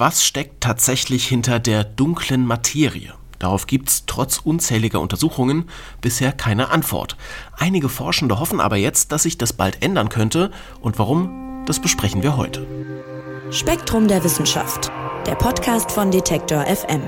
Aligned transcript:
Was 0.00 0.24
steckt 0.24 0.62
tatsächlich 0.62 1.28
hinter 1.28 1.58
der 1.58 1.84
dunklen 1.84 2.46
Materie? 2.46 3.12
Darauf 3.38 3.66
gibt's 3.66 4.04
trotz 4.06 4.38
unzähliger 4.38 4.98
Untersuchungen 4.98 5.68
bisher 6.00 6.32
keine 6.32 6.70
Antwort. 6.70 7.18
Einige 7.58 7.90
Forschende 7.90 8.40
hoffen 8.40 8.60
aber 8.60 8.76
jetzt, 8.76 9.12
dass 9.12 9.24
sich 9.24 9.36
das 9.36 9.52
bald 9.52 9.82
ändern 9.82 10.08
könnte. 10.08 10.52
Und 10.80 10.98
warum, 10.98 11.64
das 11.66 11.80
besprechen 11.80 12.22
wir 12.22 12.38
heute. 12.38 12.66
Spektrum 13.50 14.08
der 14.08 14.24
Wissenschaft, 14.24 14.90
der 15.26 15.34
Podcast 15.34 15.92
von 15.92 16.10
Detektor 16.10 16.64
FM. 16.64 17.02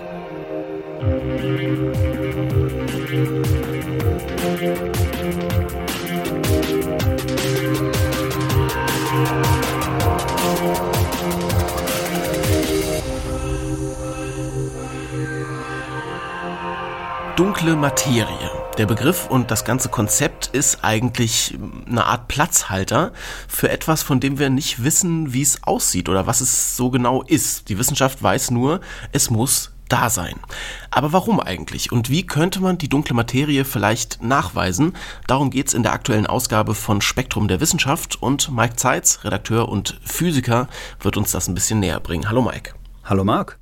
Dunkle 17.43 17.75
Materie. 17.75 18.53
Der 18.79 18.87
Begriff 18.87 19.27
und 19.29 19.51
das 19.51 19.65
ganze 19.65 19.89
Konzept 19.89 20.47
ist 20.53 20.85
eigentlich 20.85 21.59
eine 21.89 22.05
Art 22.05 22.29
Platzhalter 22.29 23.13
für 23.49 23.69
etwas, 23.69 24.05
von 24.05 24.21
dem 24.21 24.39
wir 24.39 24.49
nicht 24.49 24.85
wissen, 24.85 25.33
wie 25.33 25.43
es 25.43 25.61
aussieht 25.65 26.09
oder 26.09 26.29
was 26.29 26.41
es 26.41 26.77
so 26.77 26.91
genau 26.91 27.23
ist. 27.23 27.69
Die 27.69 27.79
Wissenschaft 27.79 28.23
weiß 28.23 28.53
nur, 28.53 28.81
es 29.11 29.29
muss 29.29 29.73
da 29.89 30.09
sein. 30.09 30.37
Aber 30.93 31.13
warum 31.13 31.41
eigentlich? 31.41 31.91
Und 31.91 32.11
wie 32.11 32.25
könnte 32.25 32.61
man 32.61 32.79
die 32.79 32.89
dunkle 32.89 33.17
Materie 33.17 33.65
vielleicht 33.65 34.23
nachweisen? 34.23 34.93
Darum 35.27 35.51
geht's 35.51 35.75
in 35.75 35.83
der 35.83 35.95
aktuellen 35.95 36.29
Ausgabe 36.29 36.77
von 36.77 37.01
Spektrum 37.01 37.49
der 37.49 37.59
Wissenschaft 37.59 38.23
und 38.23 38.53
Mike 38.53 38.77
Zeitz, 38.77 39.19
Redakteur 39.25 39.69
und 39.69 39.99
Physiker, 40.05 40.69
wird 41.01 41.17
uns 41.17 41.33
das 41.33 41.49
ein 41.49 41.55
bisschen 41.55 41.81
näher 41.81 41.99
bringen. 41.99 42.29
Hallo 42.29 42.41
Mike. 42.41 42.75
Hallo 43.03 43.25
Marc. 43.25 43.59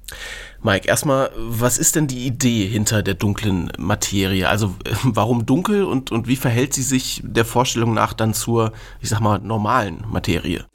Mike, 0.63 0.87
erstmal, 0.87 1.31
was 1.37 1.79
ist 1.79 1.97
denn 1.97 2.07
die 2.07 2.27
Idee 2.27 2.67
hinter 2.67 3.03
der 3.03 3.15
dunklen 3.15 3.73
Materie? 3.79 4.49
Also 4.49 4.75
warum 5.05 5.47
dunkel 5.47 5.85
und, 5.85 6.13
und 6.13 6.29
wie 6.29 6.37
verhält 6.37 6.75
sie 6.75 6.83
sich 6.83 7.23
der 7.25 7.47
Vorstellung 7.47 7.95
nach 7.95 8.13
dann 8.13 8.35
zur, 8.35 8.73
ich 9.01 9.09
sag 9.09 9.21
mal, 9.21 9.39
normalen 9.39 10.05
Materie? 10.11 10.67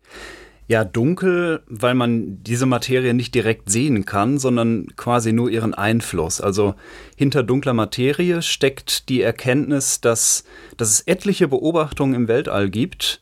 Ja, 0.67 0.83
dunkel, 0.83 1.61
weil 1.67 1.93
man 1.93 2.43
diese 2.43 2.65
Materie 2.65 3.13
nicht 3.13 3.35
direkt 3.35 3.69
sehen 3.69 4.05
kann, 4.05 4.39
sondern 4.39 4.87
quasi 4.95 5.31
nur 5.31 5.51
ihren 5.51 5.75
Einfluss. 5.75 6.41
Also 6.41 6.73
hinter 7.15 7.43
dunkler 7.43 7.73
Materie 7.73 8.41
steckt 8.41 9.07
die 9.09 9.21
Erkenntnis, 9.21 10.01
dass, 10.01 10.43
dass 10.77 10.89
es 10.89 11.01
etliche 11.01 11.47
Beobachtungen 11.47 12.15
im 12.15 12.27
Weltall 12.27 12.71
gibt, 12.71 13.21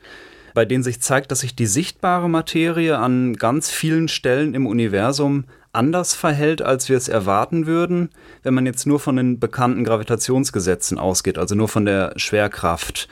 bei 0.53 0.63
denen 0.63 0.83
sich 0.83 1.01
zeigt, 1.01 1.31
dass 1.31 1.41
sich 1.41 1.53
die 1.53 1.65
sichtbare 1.65 2.29
Materie 2.29 2.97
an 2.97 3.33
ganz 3.33 3.69
vielen 3.69 4.07
Stellen 4.07 4.53
im 4.53 4.65
Universum 4.65 5.43
anders 5.73 6.13
verhält, 6.13 6.61
als 6.61 6.87
wir 6.87 6.95
es 6.95 7.09
erwarten 7.09 7.65
würden, 7.65 8.09
wenn 8.43 8.53
man 8.53 8.65
jetzt 8.65 8.85
nur 8.85 8.99
von 8.99 9.15
den 9.15 9.39
bekannten 9.39 9.83
Gravitationsgesetzen 9.83 10.99
ausgeht, 10.99 11.37
also 11.37 11.55
nur 11.55 11.67
von 11.67 11.85
der 11.85 12.13
Schwerkraft. 12.15 13.09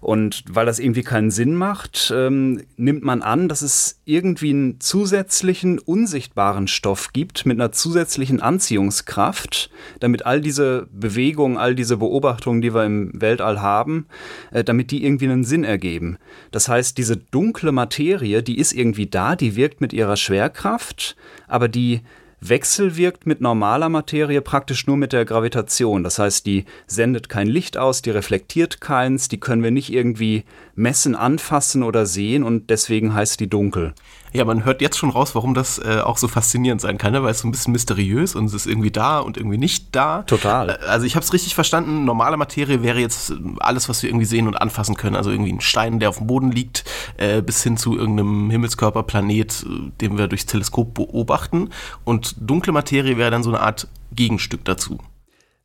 Und 0.00 0.44
weil 0.48 0.66
das 0.66 0.78
irgendwie 0.78 1.02
keinen 1.02 1.30
Sinn 1.30 1.54
macht, 1.54 2.12
ähm, 2.14 2.62
nimmt 2.76 3.02
man 3.02 3.22
an, 3.22 3.48
dass 3.48 3.62
es 3.62 4.00
irgendwie 4.06 4.50
einen 4.50 4.80
zusätzlichen, 4.80 5.78
unsichtbaren 5.78 6.68
Stoff 6.68 7.12
gibt 7.12 7.44
mit 7.44 7.58
einer 7.58 7.72
zusätzlichen 7.72 8.40
Anziehungskraft, 8.40 9.70
damit 10.00 10.24
all 10.24 10.40
diese 10.40 10.88
Bewegungen, 10.90 11.58
all 11.58 11.74
diese 11.74 11.98
Beobachtungen, 11.98 12.62
die 12.62 12.74
wir 12.74 12.84
im 12.84 13.10
Weltall 13.20 13.60
haben, 13.60 14.06
äh, 14.52 14.64
damit 14.64 14.90
die 14.90 15.04
irgendwie 15.04 15.26
einen 15.26 15.44
Sinn 15.44 15.64
ergeben. 15.64 16.16
Das 16.50 16.68
heißt, 16.68 16.96
diese 16.96 17.18
dunkle 17.18 17.72
Materie, 17.72 18.42
die 18.42 18.58
ist 18.58 18.72
irgendwie 18.72 19.06
da, 19.06 19.36
die 19.36 19.54
wirkt 19.54 19.80
mit 19.80 19.92
ihrer 19.92 20.16
Schwerkraft, 20.16 21.14
aber 21.46 21.68
die 21.68 22.00
wechselwirkt 22.40 23.26
mit 23.26 23.40
normaler 23.40 23.88
Materie 23.88 24.40
praktisch 24.40 24.86
nur 24.86 24.96
mit 24.96 25.12
der 25.12 25.24
Gravitation. 25.24 26.02
Das 26.02 26.18
heißt, 26.18 26.46
die 26.46 26.64
sendet 26.86 27.28
kein 27.28 27.46
Licht 27.46 27.76
aus, 27.76 28.02
die 28.02 28.10
reflektiert 28.10 28.80
keins, 28.80 29.28
die 29.28 29.40
können 29.40 29.62
wir 29.62 29.70
nicht 29.70 29.92
irgendwie 29.92 30.44
messen, 30.80 31.14
anfassen 31.14 31.82
oder 31.82 32.06
sehen 32.06 32.42
und 32.42 32.70
deswegen 32.70 33.14
heißt 33.14 33.38
die 33.38 33.48
dunkel. 33.48 33.94
Ja, 34.32 34.44
man 34.44 34.64
hört 34.64 34.80
jetzt 34.80 34.96
schon 34.96 35.10
raus, 35.10 35.34
warum 35.34 35.54
das 35.54 35.78
äh, 35.78 36.00
auch 36.04 36.16
so 36.16 36.28
faszinierend 36.28 36.80
sein 36.80 36.98
kann, 36.98 37.12
ne? 37.12 37.22
weil 37.22 37.32
es 37.32 37.40
so 37.40 37.48
ein 37.48 37.50
bisschen 37.50 37.72
mysteriös 37.72 38.34
und 38.34 38.46
es 38.46 38.54
ist 38.54 38.66
irgendwie 38.66 38.90
da 38.90 39.18
und 39.18 39.36
irgendwie 39.36 39.58
nicht 39.58 39.88
da. 39.94 40.22
Total. 40.22 40.70
Äh, 40.70 40.86
also 40.86 41.04
ich 41.04 41.16
habe 41.16 41.24
es 41.24 41.32
richtig 41.32 41.54
verstanden, 41.54 42.04
normale 42.04 42.36
Materie 42.36 42.82
wäre 42.82 43.00
jetzt 43.00 43.34
alles, 43.58 43.88
was 43.88 44.02
wir 44.02 44.10
irgendwie 44.10 44.26
sehen 44.26 44.46
und 44.46 44.54
anfassen 44.54 44.96
können. 44.96 45.16
Also 45.16 45.30
irgendwie 45.30 45.52
ein 45.52 45.60
Stein, 45.60 45.98
der 45.98 46.08
auf 46.08 46.18
dem 46.18 46.28
Boden 46.28 46.52
liegt, 46.52 46.84
äh, 47.16 47.42
bis 47.42 47.62
hin 47.62 47.76
zu 47.76 47.96
irgendeinem 47.96 48.50
Himmelskörper, 48.50 49.02
Planet, 49.02 49.66
äh, 49.68 49.90
den 50.00 50.16
wir 50.16 50.28
durchs 50.28 50.46
Teleskop 50.46 50.94
beobachten. 50.94 51.70
Und 52.04 52.36
dunkle 52.38 52.72
Materie 52.72 53.16
wäre 53.16 53.30
dann 53.30 53.42
so 53.42 53.50
eine 53.50 53.60
Art 53.60 53.88
Gegenstück 54.12 54.64
dazu. 54.64 54.98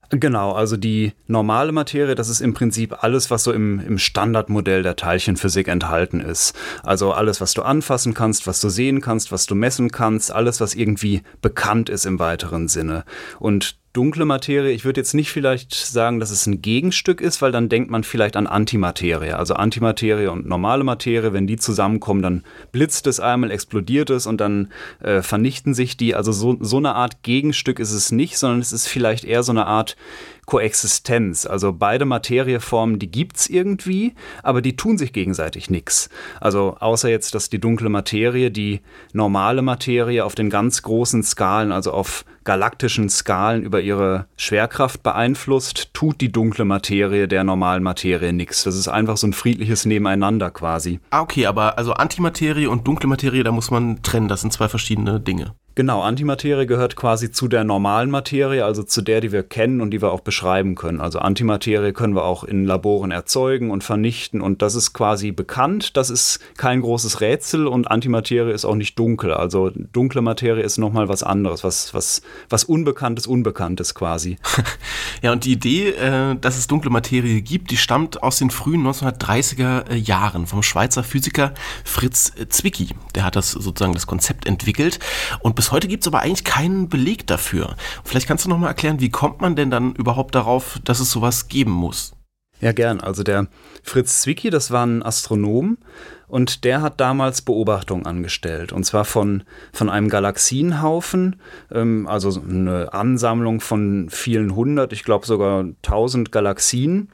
Genau, 0.09 0.51
also 0.51 0.77
die 0.77 1.13
normale 1.27 1.71
Materie, 1.71 2.15
das 2.15 2.29
ist 2.29 2.41
im 2.41 2.53
Prinzip 2.53 3.03
alles, 3.03 3.31
was 3.31 3.43
so 3.43 3.51
im, 3.51 3.79
im 3.79 3.97
Standardmodell 3.97 4.83
der 4.83 4.95
Teilchenphysik 4.95 5.67
enthalten 5.67 6.19
ist. 6.19 6.55
Also 6.83 7.11
alles, 7.11 7.41
was 7.41 7.53
du 7.53 7.63
anfassen 7.63 8.13
kannst, 8.13 8.47
was 8.47 8.61
du 8.61 8.69
sehen 8.69 9.01
kannst, 9.01 9.31
was 9.31 9.45
du 9.45 9.55
messen 9.55 9.91
kannst, 9.91 10.31
alles, 10.31 10.61
was 10.61 10.75
irgendwie 10.75 11.23
bekannt 11.41 11.89
ist 11.89 12.05
im 12.05 12.19
weiteren 12.19 12.67
Sinne. 12.67 13.03
Und 13.39 13.77
dunkle 13.95 14.25
Materie, 14.25 14.71
ich 14.71 14.83
würde 14.83 14.99
jetzt 14.99 15.13
nicht 15.13 15.31
vielleicht 15.31 15.73
sagen, 15.73 16.19
dass 16.19 16.29
es 16.29 16.45
ein 16.45 16.61
Gegenstück 16.61 17.21
ist, 17.21 17.41
weil 17.41 17.53
dann 17.53 17.69
denkt 17.69 17.89
man 17.89 18.03
vielleicht 18.03 18.35
an 18.35 18.45
Antimaterie. 18.45 19.31
Also 19.31 19.53
Antimaterie 19.53 20.27
und 20.27 20.45
normale 20.45 20.83
Materie, 20.83 21.31
wenn 21.31 21.47
die 21.47 21.55
zusammenkommen, 21.55 22.21
dann 22.21 22.43
blitzt 22.73 23.07
es 23.07 23.21
einmal, 23.21 23.51
explodiert 23.51 24.09
es 24.09 24.27
und 24.27 24.41
dann 24.41 24.71
äh, 25.01 25.21
vernichten 25.21 25.73
sich 25.73 25.95
die. 25.95 26.13
Also 26.13 26.33
so, 26.33 26.57
so 26.59 26.77
eine 26.77 26.93
Art 26.93 27.23
Gegenstück 27.23 27.79
ist 27.79 27.93
es 27.93 28.11
nicht, 28.11 28.37
sondern 28.37 28.59
es 28.59 28.73
ist 28.73 28.87
vielleicht 28.87 29.23
eher 29.23 29.43
so 29.43 29.53
eine 29.53 29.65
Art 29.65 29.95
Koexistenz. 30.45 31.45
Also 31.45 31.73
beide 31.73 32.05
Materieformen, 32.05 32.99
die 32.99 33.11
gibt's 33.11 33.47
irgendwie, 33.47 34.13
aber 34.43 34.61
die 34.61 34.75
tun 34.75 34.97
sich 34.97 35.13
gegenseitig 35.13 35.69
nichts. 35.69 36.09
Also 36.39 36.77
außer 36.79 37.09
jetzt, 37.09 37.35
dass 37.35 37.49
die 37.49 37.59
dunkle 37.59 37.89
Materie 37.89 38.51
die 38.51 38.81
normale 39.13 39.61
Materie 39.61 40.23
auf 40.23 40.35
den 40.35 40.49
ganz 40.49 40.81
großen 40.81 41.23
Skalen, 41.23 41.71
also 41.71 41.91
auf 41.91 42.25
galaktischen 42.43 43.09
Skalen 43.09 43.63
über 43.63 43.81
ihre 43.81 44.27
Schwerkraft 44.37 45.03
beeinflusst, 45.03 45.89
tut 45.93 46.21
die 46.21 46.31
dunkle 46.31 46.63
Materie 46.63 47.27
der 47.27 47.43
normalen 47.43 47.83
Materie 47.83 48.33
nichts. 48.33 48.63
Das 48.63 48.75
ist 48.75 48.87
einfach 48.87 49.17
so 49.17 49.27
ein 49.27 49.33
friedliches 49.33 49.85
Nebeneinander 49.85 50.51
quasi. 50.51 50.99
Ah, 51.09 51.21
okay, 51.21 51.47
aber 51.47 51.77
also 51.77 51.93
Antimaterie 51.93 52.67
und 52.67 52.87
dunkle 52.87 53.09
Materie, 53.09 53.43
da 53.43 53.51
muss 53.51 53.71
man 53.71 54.01
trennen. 54.03 54.27
Das 54.27 54.41
sind 54.41 54.53
zwei 54.53 54.69
verschiedene 54.69 55.19
Dinge. 55.19 55.55
Genau, 55.75 56.01
Antimaterie 56.01 56.65
gehört 56.67 56.95
quasi 56.95 57.31
zu 57.31 57.49
der 57.49 57.65
normalen 57.65 58.09
Materie, 58.09 58.63
also 58.63 58.81
zu 58.81 59.01
der, 59.01 59.19
die 59.19 59.33
wir 59.33 59.43
kennen 59.43 59.81
und 59.81 59.91
die 59.91 60.01
wir 60.01 60.13
auch 60.13 60.21
beschreiben 60.21 60.75
können. 60.75 61.01
Also 61.01 61.19
Antimaterie 61.19 61.91
können 61.91 62.15
wir 62.15 62.23
auch 62.23 62.45
in 62.45 62.63
Laboren 62.63 63.11
erzeugen 63.11 63.71
und 63.71 63.83
vernichten 63.83 64.39
und 64.39 64.61
das 64.61 64.75
ist 64.75 64.93
quasi 64.93 65.33
bekannt. 65.33 65.97
Das 65.97 66.09
ist 66.09 66.39
kein 66.55 66.79
großes 66.79 67.19
Rätsel 67.19 67.67
und 67.67 67.91
Antimaterie 67.91 68.53
ist 68.53 68.63
auch 68.63 68.75
nicht 68.75 68.97
dunkel. 68.97 69.33
Also 69.33 69.69
dunkle 69.69 70.21
Materie 70.21 70.63
ist 70.63 70.77
nochmal 70.77 71.09
was 71.09 71.23
anderes, 71.23 71.65
was, 71.65 71.93
was, 71.93 72.21
was 72.49 72.63
Unbekanntes, 72.63 73.27
Unbekanntes 73.27 73.93
quasi. 73.95 74.37
ja, 75.21 75.33
und 75.33 75.43
die 75.43 75.51
Idee, 75.51 75.89
äh, 75.89 76.37
dass 76.39 76.57
es 76.57 76.67
dunkle 76.67 76.89
Materie 76.89 77.41
gibt, 77.41 77.69
die 77.71 77.77
stammt 77.77 78.23
aus 78.23 78.37
den 78.37 78.49
frühen 78.49 78.87
1930er 78.87 79.89
äh, 79.89 79.95
Jahren 79.97 80.47
vom 80.47 80.63
Schweizer 80.63 81.03
Physiker 81.03 81.53
Fritz 81.83 82.31
Zwicky. 82.47 82.95
Der 83.13 83.25
hat 83.25 83.35
das 83.35 83.51
sozusagen 83.51 83.93
das 83.93 84.07
Konzept 84.07 84.45
entwickelt 84.47 84.99
und 85.41 85.55
bis 85.55 85.64
heute 85.71 85.87
gibt 85.87 86.03
es 86.03 86.07
aber 86.07 86.21
eigentlich 86.21 86.43
keinen 86.43 86.89
Beleg 86.89 87.27
dafür. 87.27 87.75
Vielleicht 88.03 88.27
kannst 88.27 88.45
du 88.45 88.49
noch 88.49 88.57
mal 88.57 88.67
erklären, 88.67 88.99
wie 88.99 89.09
kommt 89.09 89.41
man 89.41 89.55
denn 89.55 89.71
dann 89.71 89.93
überhaupt 89.95 90.35
darauf, 90.35 90.79
dass 90.83 90.99
es 90.99 91.11
sowas 91.11 91.47
geben 91.47 91.71
muss? 91.71 92.13
Ja, 92.61 92.71
gern. 92.71 93.01
Also 93.01 93.23
der 93.23 93.47
Fritz 93.83 94.21
Zwicky, 94.21 94.49
das 94.49 94.71
war 94.71 94.85
ein 94.85 95.03
Astronom 95.03 95.77
und 96.27 96.63
der 96.63 96.81
hat 96.81 96.99
damals 96.99 97.41
Beobachtungen 97.41 98.05
angestellt. 98.05 98.71
Und 98.71 98.85
zwar 98.85 99.05
von, 99.05 99.43
von 99.73 99.89
einem 99.89 100.09
Galaxienhaufen, 100.09 101.35
ähm, 101.71 102.07
also 102.07 102.41
eine 102.41 102.93
Ansammlung 102.93 103.59
von 103.59 104.07
vielen 104.09 104.55
hundert, 104.55 104.93
ich 104.93 105.03
glaube 105.03 105.25
sogar 105.25 105.65
tausend 105.81 106.31
Galaxien, 106.31 107.09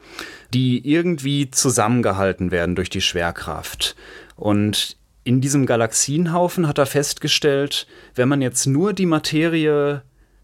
die 0.54 0.88
irgendwie 0.88 1.50
zusammengehalten 1.50 2.52
werden 2.52 2.76
durch 2.76 2.90
die 2.90 3.02
Schwerkraft. 3.02 3.96
Und 4.36 4.98
in 5.24 5.42
diesem 5.42 5.66
Galaxienhaufen 5.66 6.68
hat 6.68 6.78
er 6.78 6.86
festgestellt, 6.86 7.88
wenn 8.16 8.30
man 8.30 8.42
jetzt 8.42 8.66
nur 8.66 8.94
die 8.94 9.06
Materie 9.06 10.02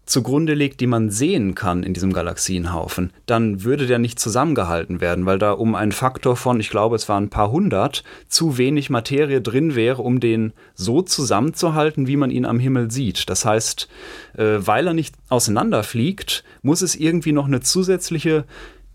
zugrunde 0.08 0.54
legt, 0.54 0.80
die 0.80 0.86
man 0.86 1.10
sehen 1.10 1.54
kann 1.54 1.82
in 1.82 1.92
diesem 1.92 2.12
Galaxienhaufen, 2.12 3.12
dann 3.26 3.62
würde 3.62 3.86
der 3.86 3.98
nicht 3.98 4.18
zusammengehalten 4.18 5.00
werden, 5.00 5.26
weil 5.26 5.38
da 5.38 5.52
um 5.52 5.74
einen 5.74 5.92
Faktor 5.92 6.36
von, 6.36 6.60
ich 6.60 6.70
glaube, 6.70 6.96
es 6.96 7.08
waren 7.08 7.24
ein 7.24 7.30
paar 7.30 7.50
hundert, 7.50 8.04
zu 8.26 8.56
wenig 8.58 8.90
Materie 8.90 9.40
drin 9.40 9.74
wäre, 9.74 10.02
um 10.02 10.18
den 10.18 10.54
so 10.74 11.02
zusammenzuhalten, 11.02 12.06
wie 12.06 12.16
man 12.16 12.30
ihn 12.30 12.46
am 12.46 12.58
Himmel 12.58 12.90
sieht. 12.90 13.28
Das 13.28 13.44
heißt, 13.44 13.88
äh, 14.36 14.56
weil 14.58 14.86
er 14.86 14.94
nicht 14.94 15.14
auseinanderfliegt, 15.28 16.42
muss 16.62 16.82
es 16.82 16.96
irgendwie 16.96 17.32
noch 17.32 17.46
eine 17.46 17.60
zusätzliche 17.60 18.44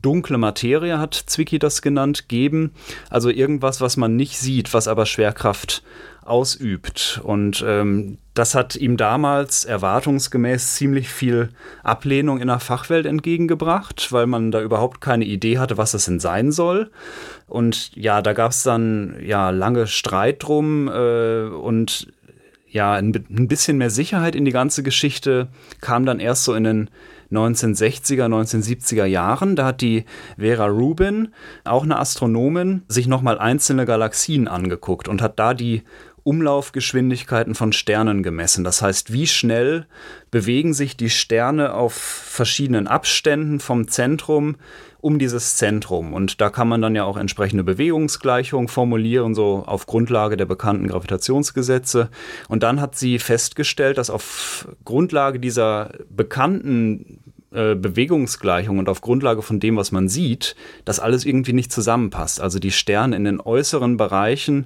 dunkle 0.04 0.38
Materie, 0.38 1.00
hat 1.00 1.16
Zwicky 1.16 1.58
das 1.58 1.82
genannt, 1.82 2.30
geben. 2.30 2.72
Also 3.10 3.30
irgendwas, 3.30 3.82
was 3.82 3.98
man 3.98 4.16
nicht 4.16 4.38
sieht, 4.38 4.74
was 4.74 4.88
aber 4.88 5.08
Schwerkraft 5.08 5.82
ausübt. 6.26 7.20
Und 7.24 7.64
ähm, 7.68 8.18
das 8.34 8.56
hat 8.56 8.76
ihm 8.76 8.98
damals 8.98 9.66
erwartungsgemäß 9.66 10.76
ziemlich 10.76 11.10
viel 11.10 11.50
Ablehnung 11.84 12.40
in 12.40 12.48
der 12.48 12.60
Fachwelt 12.60 13.06
entgegengebracht, 13.06 14.12
weil 14.12 14.28
man 14.28 14.52
da 14.52 14.62
überhaupt 14.62 15.02
keine 15.02 15.26
Idee 15.26 15.58
hatte, 15.58 15.78
was 15.78 15.92
das 15.92 16.06
denn 16.06 16.20
sein 16.20 16.52
soll. 16.52 16.92
Und 17.48 17.96
ja, 17.96 18.22
da 18.22 18.34
gab 18.34 18.52
es 18.52 18.64
dann 18.64 19.18
ja 19.24 19.50
lange 19.50 19.88
Streit 19.88 20.44
drum 20.44 20.88
äh, 20.88 21.44
und 21.46 22.08
ja, 22.70 22.94
ein, 22.94 23.14
ein 23.30 23.48
bisschen 23.48 23.78
mehr 23.78 23.92
Sicherheit 23.92 24.36
in 24.36 24.46
die 24.46 24.52
ganze 24.52 24.82
Geschichte 24.82 25.48
kam 25.80 26.08
dann 26.08 26.20
erst 26.20 26.44
so 26.44 26.56
in 26.56 26.64
den 26.64 26.90
1960er, 27.34 28.26
1970er 28.26 29.06
Jahren. 29.06 29.56
Da 29.56 29.66
hat 29.66 29.82
die 29.82 30.06
Vera 30.38 30.68
Rubin, 30.68 31.30
auch 31.64 31.84
eine 31.84 32.00
Astronomin, 32.00 32.84
sich 32.88 33.08
nochmal 33.08 33.40
einzelne 33.40 33.86
Galaxien 33.86 34.48
angeguckt 34.48 35.08
und 35.08 35.22
hat 35.22 35.40
da 35.40 35.54
die 35.54 35.84
Umlaufgeschwindigkeiten 36.24 37.54
von 37.54 37.74
Sternen 37.74 38.24
gemessen. 38.24 38.64
Das 38.64 38.82
heißt, 38.82 39.12
wie 39.12 39.28
schnell 39.28 39.88
bewegen 40.32 40.74
sich 40.74 40.96
die 40.96 41.10
Sterne 41.10 41.74
auf 41.74 41.94
verschiedenen 41.94 42.88
Abständen 42.88 43.60
vom 43.60 43.90
Zentrum 43.90 44.56
um 45.04 45.20
dieses 45.20 45.58
Zentrum. 45.58 46.14
Und 46.14 46.40
da 46.40 46.50
kann 46.50 46.70
man 46.70 46.82
dann 46.82 46.96
ja 46.96 47.04
auch 47.04 47.18
entsprechende 47.18 47.66
Bewegungsgleichungen 47.66 48.70
formulieren, 48.70 49.36
so 49.36 49.64
auf 49.66 49.86
Grundlage 49.86 50.38
der 50.38 50.46
bekannten 50.46 50.88
Gravitationsgesetze. 50.88 52.10
Und 52.48 52.64
dann 52.64 52.80
hat 52.80 52.96
sie 52.96 53.20
festgestellt, 53.20 53.98
dass 53.98 54.10
auf 54.10 54.66
Grundlage 54.86 55.42
dieser 55.42 55.92
bekannten 56.10 57.20
äh, 57.54 57.76
Bewegungsgleichung 57.76 58.80
und 58.80 58.90
auf 58.90 59.02
Grundlage 59.02 59.42
von 59.42 59.60
dem, 59.60 59.78
was 59.78 59.92
man 59.92 60.10
sieht, 60.10 60.56
das 60.86 61.00
alles 61.00 61.26
irgendwie 61.26 61.54
nicht 61.54 61.72
zusammenpasst. 61.72 62.42
Also 62.42 62.60
die 62.60 62.72
Sterne 62.72 63.16
in 63.16 63.24
den 63.24 63.40
äußeren 63.40 63.98
Bereichen 63.98 64.66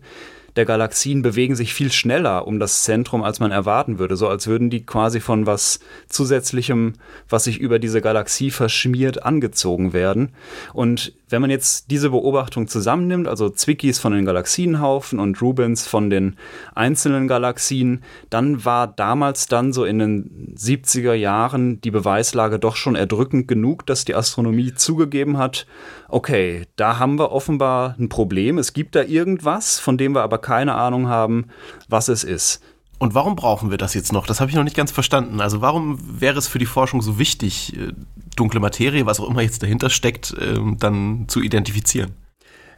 der 0.58 0.66
Galaxien 0.66 1.22
bewegen 1.22 1.56
sich 1.56 1.74
viel 1.74 1.92
schneller 1.92 2.48
um 2.48 2.60
das 2.60 2.84
Zentrum, 2.84 3.24
als 3.24 3.40
man 3.40 3.52
erwarten 3.52 4.00
würde. 4.00 4.16
So 4.16 4.28
als 4.28 4.48
würden 4.48 4.70
die 4.70 4.86
quasi 4.86 5.20
von 5.20 5.46
was 5.46 5.80
Zusätzlichem, 6.10 6.94
was 7.30 7.44
sich 7.44 7.60
über 7.60 7.78
diese 7.78 8.02
Galaxie 8.02 8.50
verschmiert, 8.50 9.24
angezogen 9.24 9.94
werden. 9.94 10.30
Und 10.74 11.14
wenn 11.30 11.42
man 11.42 11.50
jetzt 11.50 11.92
diese 11.92 12.10
Beobachtung 12.10 12.68
zusammennimmt, 12.68 13.28
also 13.28 13.50
Zwickis 13.50 14.00
von 14.00 14.14
den 14.14 14.26
Galaxienhaufen 14.26 15.20
und 15.20 15.42
Rubens 15.42 15.86
von 15.86 16.10
den 16.10 16.38
einzelnen 16.74 17.28
Galaxien, 17.28 18.04
dann 18.30 18.64
war 18.64 18.88
damals 18.88 19.48
dann 19.48 19.74
so 19.74 19.84
in 19.84 20.00
den 20.00 20.56
70er 20.58 21.14
Jahren 21.14 21.82
die 21.82 21.92
Beweislage 21.92 22.60
doch 22.60 22.76
schon 22.76 22.96
erdrückend 22.96 23.48
genug, 23.48 23.86
dass 23.86 24.06
die 24.06 24.16
Astronomie 24.16 24.74
zugegeben 24.74 25.38
hat, 25.38 25.68
okay, 26.10 26.66
da 26.78 27.00
haben 27.00 27.20
wir 27.20 27.32
offenbar 27.32 27.96
ein 28.00 28.10
Problem, 28.10 28.58
es 28.58 28.74
gibt 28.74 28.96
da 28.96 29.04
irgendwas, 29.04 29.80
von 29.80 29.98
dem 29.98 30.14
wir 30.14 30.22
aber 30.22 30.38
keine 30.38 30.76
Ahnung 30.76 31.08
haben, 31.08 31.48
was 31.90 32.08
es 32.08 32.24
ist. 32.24 32.62
Und 33.00 33.14
warum 33.14 33.36
brauchen 33.36 33.70
wir 33.70 33.78
das 33.78 33.94
jetzt 33.94 34.12
noch? 34.12 34.26
Das 34.26 34.40
habe 34.40 34.50
ich 34.50 34.56
noch 34.56 34.64
nicht 34.64 34.76
ganz 34.76 34.92
verstanden. 34.92 35.40
Also 35.40 35.62
warum 35.62 36.00
wäre 36.20 36.40
es 36.40 36.48
für 36.48 36.58
die 36.58 36.66
Forschung 36.66 37.02
so 37.02 37.20
wichtig, 37.20 37.78
äh, 37.78 37.94
dunkle 38.38 38.60
Materie, 38.60 39.06
was 39.06 39.20
auch 39.20 39.30
immer 39.30 39.42
jetzt 39.42 39.64
dahinter 39.64 39.90
steckt, 39.90 40.36
ähm, 40.40 40.78
dann 40.80 41.26
zu 41.28 41.42
identifizieren? 41.42 42.14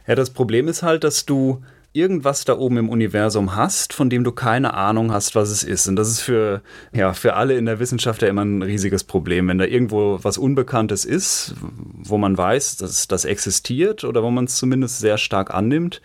Ja, 0.06 0.14
das 0.14 0.30
Problem 0.30 0.66
ist 0.66 0.82
halt, 0.82 1.04
dass 1.04 1.26
du 1.26 1.62
irgendwas 1.92 2.44
da 2.44 2.56
oben 2.56 2.76
im 2.76 2.88
Universum 2.88 3.56
hast, 3.56 3.92
von 3.92 4.10
dem 4.10 4.22
du 4.22 4.30
keine 4.30 4.74
Ahnung 4.74 5.12
hast, 5.12 5.34
was 5.34 5.50
es 5.50 5.64
ist. 5.64 5.88
Und 5.88 5.96
das 5.96 6.08
ist 6.08 6.20
für, 6.20 6.62
ja, 6.92 7.12
für 7.14 7.34
alle 7.34 7.56
in 7.56 7.66
der 7.66 7.80
Wissenschaft 7.80 8.22
ja 8.22 8.28
immer 8.28 8.44
ein 8.44 8.62
riesiges 8.62 9.02
Problem. 9.02 9.48
Wenn 9.48 9.58
da 9.58 9.64
irgendwo 9.64 10.20
was 10.22 10.38
Unbekanntes 10.38 11.04
ist, 11.04 11.54
wo 11.60 12.16
man 12.16 12.38
weiß, 12.38 12.76
dass 12.76 13.08
das 13.08 13.24
existiert 13.24 14.04
oder 14.04 14.22
wo 14.22 14.30
man 14.30 14.44
es 14.44 14.56
zumindest 14.56 15.00
sehr 15.00 15.18
stark 15.18 15.52
annimmt. 15.52 16.00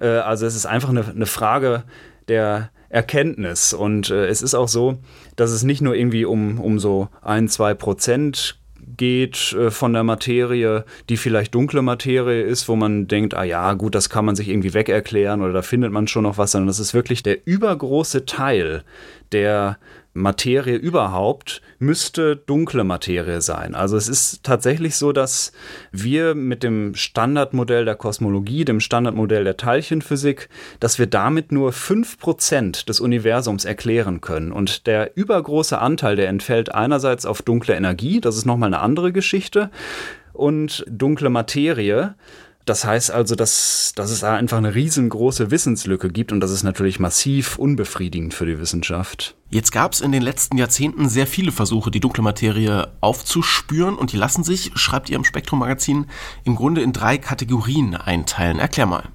Äh, 0.00 0.08
also 0.08 0.46
es 0.46 0.56
ist 0.56 0.66
einfach 0.66 0.88
eine, 0.88 1.06
eine 1.06 1.26
Frage 1.26 1.84
der 2.26 2.70
Erkenntnis. 2.88 3.72
Und 3.72 4.10
äh, 4.10 4.26
es 4.26 4.42
ist 4.42 4.54
auch 4.54 4.68
so, 4.68 4.98
dass 5.36 5.52
es 5.52 5.62
nicht 5.62 5.80
nur 5.80 5.94
irgendwie 5.94 6.24
um, 6.24 6.60
um 6.60 6.80
so 6.80 7.08
ein, 7.22 7.48
zwei 7.48 7.74
Prozent 7.74 8.59
geht 8.96 9.52
äh, 9.52 9.70
von 9.70 9.92
der 9.92 10.04
Materie, 10.04 10.84
die 11.08 11.16
vielleicht 11.16 11.54
dunkle 11.54 11.82
Materie 11.82 12.42
ist, 12.42 12.68
wo 12.68 12.76
man 12.76 13.06
denkt, 13.06 13.34
ah 13.34 13.44
ja, 13.44 13.72
gut, 13.74 13.94
das 13.94 14.10
kann 14.10 14.24
man 14.24 14.36
sich 14.36 14.48
irgendwie 14.48 14.74
weg 14.74 14.88
erklären 14.88 15.42
oder 15.42 15.52
da 15.52 15.62
findet 15.62 15.92
man 15.92 16.06
schon 16.06 16.24
noch 16.24 16.38
was, 16.38 16.52
sondern 16.52 16.68
das 16.68 16.80
ist 16.80 16.94
wirklich 16.94 17.22
der 17.22 17.46
übergroße 17.46 18.26
Teil 18.26 18.84
der 19.32 19.78
Materie 20.12 20.76
überhaupt 20.76 21.62
müsste 21.78 22.34
dunkle 22.34 22.82
Materie 22.82 23.40
sein. 23.40 23.74
Also 23.76 23.96
es 23.96 24.08
ist 24.08 24.42
tatsächlich 24.42 24.96
so, 24.96 25.12
dass 25.12 25.52
wir 25.92 26.34
mit 26.34 26.64
dem 26.64 26.96
Standardmodell 26.96 27.84
der 27.84 27.94
Kosmologie, 27.94 28.64
dem 28.64 28.80
Standardmodell 28.80 29.44
der 29.44 29.56
Teilchenphysik, 29.56 30.48
dass 30.80 30.98
wir 30.98 31.06
damit 31.06 31.52
nur 31.52 31.70
5% 31.70 32.86
des 32.86 32.98
Universums 32.98 33.64
erklären 33.64 34.20
können. 34.20 34.50
Und 34.50 34.88
der 34.88 35.16
übergroße 35.16 35.78
Anteil, 35.78 36.16
der 36.16 36.28
entfällt 36.28 36.74
einerseits 36.74 37.24
auf 37.24 37.42
dunkle 37.42 37.76
Energie, 37.76 38.20
das 38.20 38.36
ist 38.36 38.46
nochmal 38.46 38.68
eine 38.68 38.80
andere 38.80 39.12
Geschichte, 39.12 39.70
und 40.32 40.84
dunkle 40.88 41.30
Materie. 41.30 42.14
Das 42.66 42.84
heißt 42.84 43.10
also, 43.10 43.34
dass, 43.34 43.92
dass 43.96 44.10
es 44.10 44.20
da 44.20 44.34
einfach 44.34 44.58
eine 44.58 44.74
riesengroße 44.74 45.50
Wissenslücke 45.50 46.10
gibt 46.10 46.30
und 46.32 46.40
das 46.40 46.50
ist 46.50 46.62
natürlich 46.62 47.00
massiv 47.00 47.58
unbefriedigend 47.58 48.34
für 48.34 48.46
die 48.46 48.58
Wissenschaft. 48.58 49.34
Jetzt 49.50 49.72
gab 49.72 49.92
es 49.92 50.00
in 50.00 50.12
den 50.12 50.22
letzten 50.22 50.58
Jahrzehnten 50.58 51.08
sehr 51.08 51.26
viele 51.26 51.52
Versuche, 51.52 51.90
die 51.90 52.00
dunkle 52.00 52.22
Materie 52.22 52.92
aufzuspüren 53.00 53.96
und 53.96 54.12
die 54.12 54.16
lassen 54.16 54.44
sich, 54.44 54.70
schreibt 54.74 55.10
ihr 55.10 55.16
im 55.16 55.24
Spektrum-Magazin, 55.24 56.06
im 56.44 56.54
Grunde 56.54 56.82
in 56.82 56.92
drei 56.92 57.18
Kategorien 57.18 57.96
einteilen. 57.96 58.58
Erklär 58.58 58.86
mal. 58.86 59.08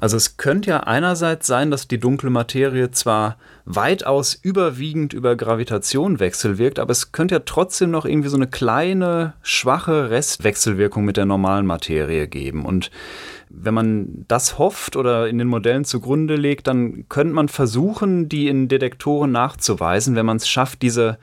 Also 0.00 0.16
es 0.16 0.36
könnte 0.36 0.70
ja 0.70 0.80
einerseits 0.80 1.48
sein, 1.48 1.72
dass 1.72 1.88
die 1.88 1.98
dunkle 1.98 2.30
Materie 2.30 2.92
zwar 2.92 3.36
weitaus 3.64 4.34
überwiegend 4.34 5.12
über 5.12 5.34
Gravitation 5.34 6.20
wechselwirkt, 6.20 6.78
aber 6.78 6.92
es 6.92 7.10
könnte 7.10 7.34
ja 7.34 7.42
trotzdem 7.44 7.90
noch 7.90 8.04
irgendwie 8.04 8.28
so 8.28 8.36
eine 8.36 8.46
kleine, 8.46 9.34
schwache 9.42 10.08
Restwechselwirkung 10.08 11.04
mit 11.04 11.16
der 11.16 11.26
normalen 11.26 11.66
Materie 11.66 12.28
geben. 12.28 12.64
Und 12.64 12.92
wenn 13.50 13.74
man 13.74 14.24
das 14.28 14.56
hofft 14.58 14.94
oder 14.94 15.28
in 15.28 15.38
den 15.38 15.48
Modellen 15.48 15.84
zugrunde 15.84 16.36
legt, 16.36 16.68
dann 16.68 17.08
könnte 17.08 17.34
man 17.34 17.48
versuchen, 17.48 18.28
die 18.28 18.46
in 18.46 18.68
Detektoren 18.68 19.32
nachzuweisen, 19.32 20.14
wenn 20.14 20.26
man 20.26 20.36
es 20.36 20.48
schafft, 20.48 20.82
diese 20.82 21.18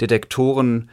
Detektoren 0.00 0.90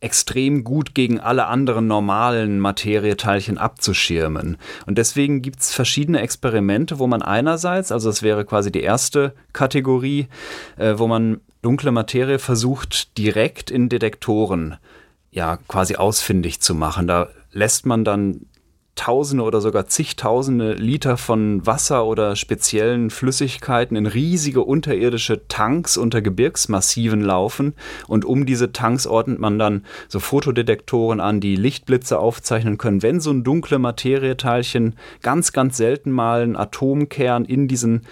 extrem 0.00 0.62
gut 0.64 0.94
gegen 0.94 1.18
alle 1.18 1.46
anderen 1.46 1.86
normalen 1.86 2.60
Materieteilchen 2.60 3.58
abzuschirmen. 3.58 4.56
Und 4.86 4.98
deswegen 4.98 5.42
gibt 5.42 5.60
es 5.60 5.74
verschiedene 5.74 6.20
Experimente, 6.20 6.98
wo 6.98 7.06
man 7.06 7.22
einerseits, 7.22 7.90
also 7.90 8.08
das 8.08 8.22
wäre 8.22 8.44
quasi 8.44 8.70
die 8.70 8.82
erste 8.82 9.34
Kategorie, 9.52 10.28
äh, 10.76 10.94
wo 10.98 11.08
man 11.08 11.40
dunkle 11.62 11.90
Materie 11.90 12.38
versucht, 12.38 13.18
direkt 13.18 13.70
in 13.70 13.88
Detektoren 13.88 14.76
ja 15.30 15.56
quasi 15.68 15.96
ausfindig 15.96 16.60
zu 16.60 16.74
machen. 16.74 17.06
Da 17.06 17.28
lässt 17.52 17.84
man 17.84 18.04
dann 18.04 18.46
Tausende 18.98 19.44
oder 19.44 19.60
sogar 19.60 19.86
zigtausende 19.86 20.72
Liter 20.72 21.16
von 21.16 21.64
Wasser 21.64 22.04
oder 22.04 22.34
speziellen 22.34 23.10
Flüssigkeiten 23.10 23.96
in 23.96 24.06
riesige 24.06 24.62
unterirdische 24.62 25.46
Tanks 25.46 25.96
unter 25.96 26.20
Gebirgsmassiven 26.20 27.20
laufen 27.20 27.74
und 28.08 28.24
um 28.24 28.44
diese 28.44 28.72
Tanks 28.72 29.06
ordnet 29.06 29.38
man 29.38 29.56
dann 29.56 29.84
so 30.08 30.18
Fotodetektoren 30.18 31.20
an, 31.20 31.38
die 31.38 31.54
Lichtblitze 31.54 32.18
aufzeichnen 32.18 32.76
können. 32.76 33.00
Wenn 33.00 33.20
so 33.20 33.30
ein 33.30 33.44
dunkle 33.44 33.78
Materieteilchen 33.78 34.96
ganz, 35.22 35.52
ganz 35.52 35.76
selten 35.76 36.10
mal 36.10 36.42
einen 36.42 36.56
Atomkern 36.56 37.44
in 37.44 37.68
diesen 37.68 38.02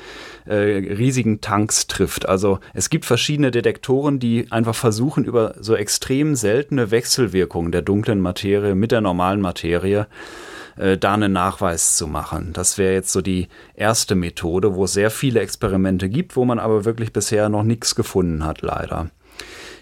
äh, 0.45 0.55
riesigen 0.55 1.41
Tanks 1.41 1.89
trifft. 1.89 2.29
Also 2.29 2.61
es 2.75 2.91
gibt 2.91 3.07
verschiedene 3.07 3.51
Detektoren, 3.51 4.21
die 4.21 4.47
einfach 4.51 4.77
versuchen, 4.77 5.25
über 5.25 5.57
so 5.59 5.75
extrem 5.75 6.37
seltene 6.37 6.93
Wechselwirkungen 6.93 7.73
der 7.73 7.83
dunklen 7.83 8.21
Materie 8.21 8.77
mit 8.77 8.93
der 8.93 9.01
normalen 9.01 9.41
Materie 9.41 10.07
äh, 10.77 10.97
da 10.99 11.15
einen 11.15 11.33
Nachweis 11.33 11.97
zu 11.97 12.07
machen. 12.07 12.53
Das 12.53 12.79
wäre 12.79 12.95
jetzt 12.95 13.13
so 13.13 13.21
die 13.21 13.49
erste 13.75 14.15
Methode, 14.15 14.75
wo 14.75 14.85
es 14.85 14.93
sehr 14.93 15.11
viele 15.11 15.41
Experimente 15.41 16.09
gibt, 16.09 16.37
wo 16.37 16.45
man 16.45 16.59
aber 16.59 16.85
wirklich 16.85 17.13
bisher 17.13 17.49
noch 17.49 17.63
nichts 17.63 17.95
gefunden 17.95 18.45
hat, 18.45 18.63
leider. 18.63 19.11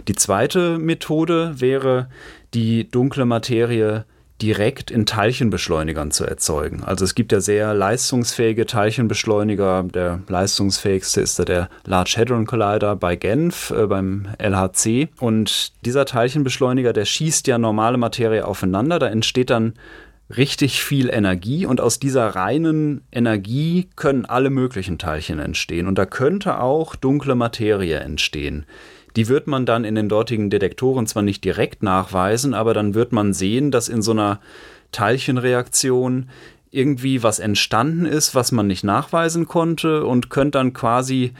Die 0.08 0.14
zweite 0.14 0.78
Methode 0.78 1.60
wäre, 1.60 2.08
die 2.52 2.90
dunkle 2.90 3.24
Materie 3.24 4.04
direkt 4.42 4.90
in 4.90 5.06
Teilchenbeschleunigern 5.06 6.10
zu 6.10 6.24
erzeugen. 6.24 6.82
Also 6.84 7.04
es 7.04 7.14
gibt 7.14 7.30
ja 7.30 7.40
sehr 7.40 7.72
leistungsfähige 7.72 8.66
Teilchenbeschleuniger. 8.66 9.84
Der 9.84 10.20
leistungsfähigste 10.28 11.20
ist 11.20 11.38
da 11.38 11.44
der 11.44 11.68
Large 11.84 12.16
Hadron 12.18 12.44
Collider 12.44 12.96
bei 12.96 13.14
Genf 13.14 13.70
äh, 13.70 13.86
beim 13.86 14.28
LHC. 14.38 15.08
Und 15.20 15.72
dieser 15.86 16.04
Teilchenbeschleuniger, 16.04 16.92
der 16.92 17.04
schießt 17.04 17.46
ja 17.46 17.58
normale 17.58 17.96
Materie 17.96 18.44
aufeinander. 18.44 18.98
Da 18.98 19.06
entsteht 19.06 19.50
dann 19.50 19.74
richtig 20.34 20.82
viel 20.82 21.10
Energie 21.10 21.66
und 21.66 21.80
aus 21.80 21.98
dieser 21.98 22.28
reinen 22.28 23.02
Energie 23.12 23.88
können 23.96 24.24
alle 24.24 24.50
möglichen 24.50 24.98
Teilchen 24.98 25.38
entstehen. 25.38 25.86
Und 25.86 25.96
da 25.96 26.06
könnte 26.06 26.60
auch 26.60 26.96
dunkle 26.96 27.34
Materie 27.34 27.98
entstehen, 27.98 28.66
Die 29.16 29.28
wird 29.28 29.46
man 29.46 29.64
dann 29.64 29.84
in 29.84 29.94
den 29.94 30.08
dortigen 30.08 30.50
Detektoren 30.50 31.06
zwar 31.06 31.22
nicht 31.22 31.44
direkt 31.44 31.82
nachweisen, 31.82 32.52
aber 32.52 32.74
dann 32.74 32.94
wird 32.94 33.12
man 33.12 33.32
sehen, 33.32 33.70
dass 33.70 33.88
in 33.88 34.02
so 34.02 34.10
einer 34.10 34.40
Teilchenreaktion 34.90 36.28
irgendwie 36.74 37.22
was 37.22 37.38
entstanden 37.38 38.04
ist, 38.04 38.34
was 38.34 38.52
man 38.52 38.66
nicht 38.66 38.84
nachweisen 38.84 39.46
konnte 39.46 40.04
und 40.04 40.28
könnte 40.28 40.58
dann 40.58 40.72
quasi 40.72 41.32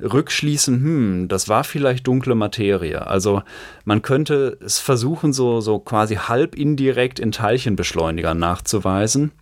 rückschließen, 0.00 0.74
hm, 0.74 1.28
das 1.28 1.48
war 1.48 1.64
vielleicht 1.64 2.06
dunkle 2.06 2.34
Materie. 2.34 3.06
Also 3.06 3.42
man 3.84 4.02
könnte 4.02 4.58
es 4.60 4.78
versuchen, 4.78 5.32
so, 5.32 5.60
so 5.60 5.78
quasi 5.78 6.16
halb 6.16 6.54
indirekt 6.54 7.18
in 7.18 7.32
Teilchenbeschleunigern 7.32 8.38
nachzuweisen. 8.38 9.32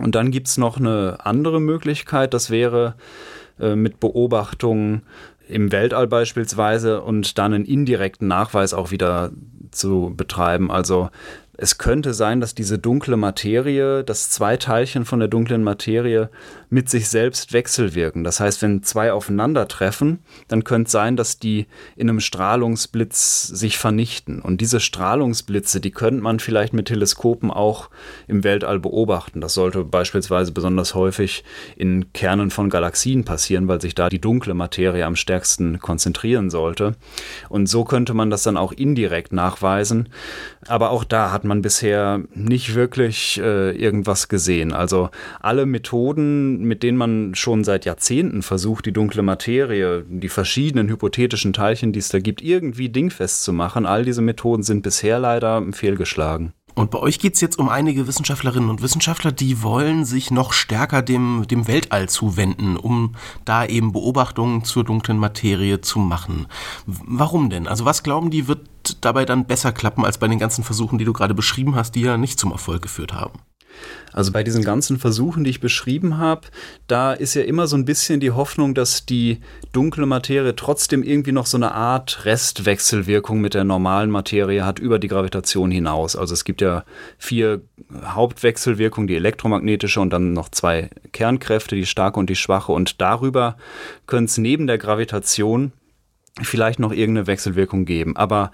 Und 0.00 0.14
dann 0.14 0.30
gibt 0.30 0.48
es 0.48 0.56
noch 0.56 0.78
eine 0.78 1.18
andere 1.24 1.60
Möglichkeit, 1.60 2.34
das 2.34 2.50
wäre 2.50 2.94
äh, 3.60 3.76
mit 3.76 4.00
Beobachtungen 4.00 5.02
im 5.48 5.72
Weltall 5.72 6.06
beispielsweise 6.06 7.02
und 7.02 7.38
dann 7.38 7.52
einen 7.52 7.64
indirekten 7.64 8.28
Nachweis 8.28 8.72
auch 8.72 8.90
wieder 8.90 9.30
zu 9.70 10.12
betreiben. 10.16 10.70
Also 10.70 11.10
es 11.62 11.76
könnte 11.76 12.14
sein, 12.14 12.40
dass 12.40 12.54
diese 12.54 12.78
dunkle 12.78 13.18
Materie, 13.18 14.02
dass 14.02 14.30
zwei 14.30 14.56
Teilchen 14.56 15.04
von 15.04 15.18
der 15.18 15.28
dunklen 15.28 15.62
Materie 15.62 16.30
mit 16.70 16.88
sich 16.88 17.08
selbst 17.08 17.52
wechselwirken. 17.52 18.24
Das 18.24 18.40
heißt, 18.40 18.62
wenn 18.62 18.82
zwei 18.82 19.12
aufeinandertreffen, 19.12 20.20
dann 20.48 20.64
könnte 20.64 20.86
es 20.86 20.92
sein, 20.92 21.16
dass 21.16 21.38
die 21.38 21.66
in 21.96 22.08
einem 22.08 22.20
Strahlungsblitz 22.20 23.48
sich 23.48 23.76
vernichten. 23.76 24.40
Und 24.40 24.62
diese 24.62 24.80
Strahlungsblitze, 24.80 25.82
die 25.82 25.90
könnte 25.90 26.22
man 26.22 26.38
vielleicht 26.38 26.72
mit 26.72 26.86
Teleskopen 26.86 27.50
auch 27.50 27.90
im 28.26 28.42
Weltall 28.42 28.78
beobachten. 28.78 29.42
Das 29.42 29.52
sollte 29.52 29.84
beispielsweise 29.84 30.52
besonders 30.52 30.94
häufig 30.94 31.44
in 31.76 32.10
Kernen 32.14 32.50
von 32.50 32.70
Galaxien 32.70 33.24
passieren, 33.24 33.68
weil 33.68 33.82
sich 33.82 33.94
da 33.94 34.08
die 34.08 34.20
dunkle 34.20 34.54
Materie 34.54 35.04
am 35.04 35.16
stärksten 35.16 35.78
konzentrieren 35.78 36.48
sollte. 36.48 36.94
Und 37.50 37.66
so 37.66 37.84
könnte 37.84 38.14
man 38.14 38.30
das 38.30 38.44
dann 38.44 38.56
auch 38.56 38.72
indirekt 38.72 39.34
nachweisen. 39.34 40.08
Aber 40.66 40.90
auch 40.90 41.04
da 41.04 41.32
hat 41.32 41.44
man 41.44 41.49
bisher 41.62 42.22
nicht 42.34 42.74
wirklich 42.74 43.40
äh, 43.42 43.72
irgendwas 43.76 44.28
gesehen. 44.28 44.72
Also 44.72 45.10
alle 45.40 45.66
Methoden, 45.66 46.62
mit 46.62 46.82
denen 46.82 46.96
man 46.96 47.34
schon 47.34 47.64
seit 47.64 47.84
Jahrzehnten 47.84 48.42
versucht, 48.42 48.86
die 48.86 48.92
dunkle 48.92 49.22
Materie, 49.22 50.04
die 50.08 50.28
verschiedenen 50.28 50.88
hypothetischen 50.88 51.52
Teilchen, 51.52 51.92
die 51.92 51.98
es 51.98 52.08
da 52.08 52.20
gibt, 52.20 52.42
irgendwie 52.42 52.88
dingfest 52.88 53.42
zu 53.42 53.52
machen, 53.52 53.86
all 53.86 54.04
diese 54.04 54.22
Methoden 54.22 54.62
sind 54.62 54.82
bisher 54.82 55.18
leider 55.18 55.64
fehlgeschlagen. 55.72 56.52
Und 56.74 56.90
bei 56.90 56.98
euch 56.98 57.18
geht 57.18 57.34
es 57.34 57.40
jetzt 57.40 57.58
um 57.58 57.68
einige 57.68 58.06
Wissenschaftlerinnen 58.06 58.70
und 58.70 58.82
Wissenschaftler, 58.82 59.32
die 59.32 59.62
wollen 59.62 60.04
sich 60.04 60.30
noch 60.30 60.52
stärker 60.52 61.02
dem, 61.02 61.44
dem 61.48 61.66
Weltall 61.68 62.08
zuwenden, 62.08 62.76
um 62.76 63.16
da 63.44 63.66
eben 63.66 63.92
Beobachtungen 63.92 64.64
zur 64.64 64.84
dunklen 64.84 65.18
Materie 65.18 65.80
zu 65.80 65.98
machen. 65.98 66.46
Warum 66.86 67.50
denn? 67.50 67.66
Also 67.66 67.84
was 67.84 68.02
glauben 68.02 68.30
die, 68.30 68.48
wird 68.48 68.60
dabei 69.00 69.24
dann 69.24 69.46
besser 69.46 69.72
klappen 69.72 70.04
als 70.04 70.18
bei 70.18 70.28
den 70.28 70.38
ganzen 70.38 70.64
Versuchen, 70.64 70.98
die 70.98 71.04
du 71.04 71.12
gerade 71.12 71.34
beschrieben 71.34 71.74
hast, 71.76 71.94
die 71.94 72.02
ja 72.02 72.16
nicht 72.16 72.38
zum 72.38 72.52
Erfolg 72.52 72.82
geführt 72.82 73.12
haben? 73.12 73.40
Also 74.12 74.32
bei 74.32 74.42
diesen 74.42 74.64
ganzen 74.64 74.98
Versuchen, 74.98 75.44
die 75.44 75.50
ich 75.50 75.60
beschrieben 75.60 76.18
habe, 76.18 76.48
da 76.88 77.12
ist 77.12 77.34
ja 77.34 77.42
immer 77.42 77.66
so 77.66 77.76
ein 77.76 77.84
bisschen 77.84 78.18
die 78.18 78.32
Hoffnung, 78.32 78.74
dass 78.74 79.06
die 79.06 79.40
dunkle 79.72 80.06
Materie 80.06 80.56
trotzdem 80.56 81.02
irgendwie 81.02 81.32
noch 81.32 81.46
so 81.46 81.56
eine 81.56 81.72
Art 81.72 82.24
Restwechselwirkung 82.24 83.40
mit 83.40 83.54
der 83.54 83.64
normalen 83.64 84.10
Materie 84.10 84.64
hat 84.64 84.80
über 84.80 84.98
die 84.98 85.08
Gravitation 85.08 85.70
hinaus. 85.70 86.16
Also 86.16 86.34
es 86.34 86.44
gibt 86.44 86.60
ja 86.60 86.84
vier 87.18 87.62
Hauptwechselwirkungen, 88.04 89.06
die 89.06 89.16
elektromagnetische 89.16 90.00
und 90.00 90.10
dann 90.10 90.32
noch 90.32 90.48
zwei 90.48 90.90
Kernkräfte, 91.12 91.76
die 91.76 91.86
starke 91.86 92.18
und 92.18 92.28
die 92.28 92.36
schwache. 92.36 92.72
Und 92.72 93.00
darüber 93.00 93.56
können 94.06 94.26
es 94.26 94.38
neben 94.38 94.66
der 94.66 94.78
Gravitation 94.78 95.72
vielleicht 96.42 96.80
noch 96.80 96.92
irgendeine 96.92 97.28
Wechselwirkung 97.28 97.84
geben. 97.84 98.16
Aber 98.16 98.50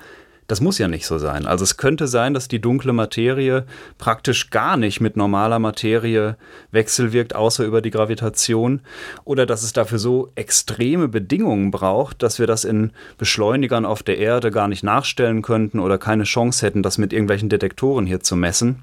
das 0.46 0.60
muss 0.60 0.78
ja 0.78 0.88
nicht 0.88 1.06
so 1.06 1.18
sein. 1.18 1.46
Also 1.46 1.64
es 1.64 1.76
könnte 1.76 2.06
sein, 2.06 2.34
dass 2.34 2.48
die 2.48 2.60
dunkle 2.60 2.92
Materie 2.92 3.64
praktisch 3.98 4.50
gar 4.50 4.76
nicht 4.76 5.00
mit 5.00 5.16
normaler 5.16 5.58
Materie 5.58 6.36
wechselwirkt, 6.70 7.34
außer 7.34 7.64
über 7.64 7.80
die 7.82 7.90
Gravitation. 7.90 8.80
Oder 9.24 9.46
dass 9.46 9.62
es 9.62 9.72
dafür 9.72 9.98
so 9.98 10.30
extreme 10.34 11.08
Bedingungen 11.08 11.70
braucht, 11.70 12.22
dass 12.22 12.38
wir 12.38 12.46
das 12.46 12.64
in 12.64 12.92
Beschleunigern 13.18 13.84
auf 13.84 14.02
der 14.02 14.18
Erde 14.18 14.50
gar 14.50 14.68
nicht 14.68 14.84
nachstellen 14.84 15.42
könnten 15.42 15.80
oder 15.80 15.98
keine 15.98 16.24
Chance 16.24 16.64
hätten, 16.64 16.82
das 16.82 16.98
mit 16.98 17.12
irgendwelchen 17.12 17.48
Detektoren 17.48 18.06
hier 18.06 18.20
zu 18.20 18.36
messen. 18.36 18.82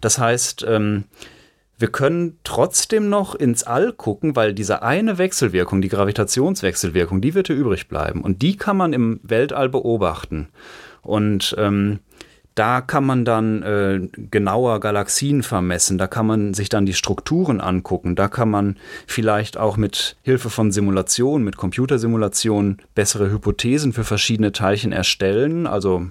Das 0.00 0.18
heißt, 0.18 0.64
ähm, 0.68 1.04
wir 1.78 1.88
können 1.88 2.38
trotzdem 2.42 3.08
noch 3.08 3.36
ins 3.36 3.62
All 3.62 3.92
gucken, 3.92 4.34
weil 4.34 4.52
diese 4.52 4.82
eine 4.82 5.16
Wechselwirkung, 5.16 5.80
die 5.80 5.88
Gravitationswechselwirkung, 5.88 7.20
die 7.20 7.34
wird 7.34 7.46
hier 7.46 7.56
übrig 7.56 7.86
bleiben. 7.86 8.22
Und 8.22 8.42
die 8.42 8.56
kann 8.56 8.76
man 8.76 8.92
im 8.92 9.20
Weltall 9.22 9.68
beobachten. 9.68 10.48
Und 11.02 11.54
ähm, 11.58 12.00
da 12.58 12.80
kann 12.80 13.06
man 13.06 13.24
dann 13.24 13.62
äh, 13.62 14.08
genauer 14.30 14.80
Galaxien 14.80 15.44
vermessen, 15.44 15.96
da 15.96 16.08
kann 16.08 16.26
man 16.26 16.54
sich 16.54 16.68
dann 16.68 16.86
die 16.86 16.94
Strukturen 16.94 17.60
angucken, 17.60 18.16
da 18.16 18.26
kann 18.26 18.50
man 18.50 18.76
vielleicht 19.06 19.56
auch 19.56 19.76
mit 19.76 20.16
Hilfe 20.22 20.50
von 20.50 20.72
Simulationen, 20.72 21.44
mit 21.44 21.56
Computersimulationen 21.56 22.78
bessere 22.96 23.30
Hypothesen 23.30 23.92
für 23.92 24.02
verschiedene 24.02 24.50
Teilchen 24.50 24.90
erstellen. 24.90 25.68
Also 25.68 26.08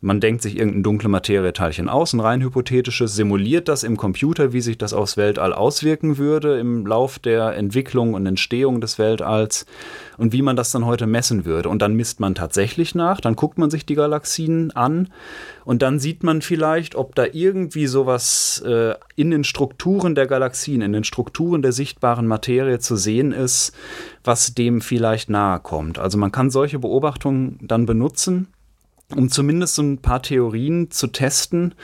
man 0.00 0.20
denkt 0.20 0.42
sich 0.42 0.56
irgendein 0.56 0.84
dunkle 0.84 1.08
Materieteilchen 1.08 1.88
aus, 1.88 2.12
ein 2.12 2.20
rein 2.20 2.40
hypothetisches, 2.42 3.16
simuliert 3.16 3.66
das 3.66 3.82
im 3.82 3.96
Computer, 3.96 4.52
wie 4.52 4.60
sich 4.60 4.78
das 4.78 4.92
aufs 4.92 5.16
Weltall 5.16 5.52
auswirken 5.52 6.18
würde 6.18 6.58
im 6.60 6.86
Lauf 6.86 7.18
der 7.18 7.56
Entwicklung 7.56 8.14
und 8.14 8.24
Entstehung 8.24 8.80
des 8.80 9.00
Weltalls 9.00 9.66
und 10.16 10.32
wie 10.32 10.42
man 10.42 10.54
das 10.54 10.70
dann 10.70 10.86
heute 10.86 11.08
messen 11.08 11.44
würde. 11.44 11.68
Und 11.68 11.82
dann 11.82 11.94
misst 11.94 12.20
man 12.20 12.36
tatsächlich 12.36 12.94
nach, 12.94 13.20
dann 13.20 13.34
guckt 13.34 13.58
man 13.58 13.70
sich 13.70 13.86
die 13.86 13.96
Galaxien 13.96 14.70
an 14.70 15.08
und 15.64 15.82
dann 15.82 15.98
sieht 15.98 16.22
man 16.22 16.42
vielleicht, 16.42 16.94
ob 16.94 17.16
da 17.16 17.24
irgendwie 17.32 17.88
sowas 17.88 18.62
äh, 18.64 18.94
in 19.16 19.32
den 19.32 19.42
Strukturen 19.42 20.14
der 20.14 20.28
Galaxien, 20.28 20.80
in 20.80 20.92
den 20.92 21.04
Strukturen 21.04 21.60
der 21.60 21.72
sichtbaren 21.72 22.28
Materie 22.28 22.78
zu 22.78 22.94
sehen 22.94 23.32
ist, 23.32 23.74
was 24.22 24.54
dem 24.54 24.80
vielleicht 24.80 25.28
nahe 25.28 25.58
kommt. 25.58 25.98
Also 25.98 26.18
man 26.18 26.30
kann 26.30 26.50
solche 26.50 26.78
Beobachtungen 26.78 27.58
dann 27.62 27.84
benutzen, 27.84 28.46
um 29.16 29.30
zumindest 29.30 29.76
so 29.76 29.82
ein 29.82 29.98
paar 29.98 30.22
Theorien 30.22 30.90
zu 30.90 31.06
testen, 31.08 31.74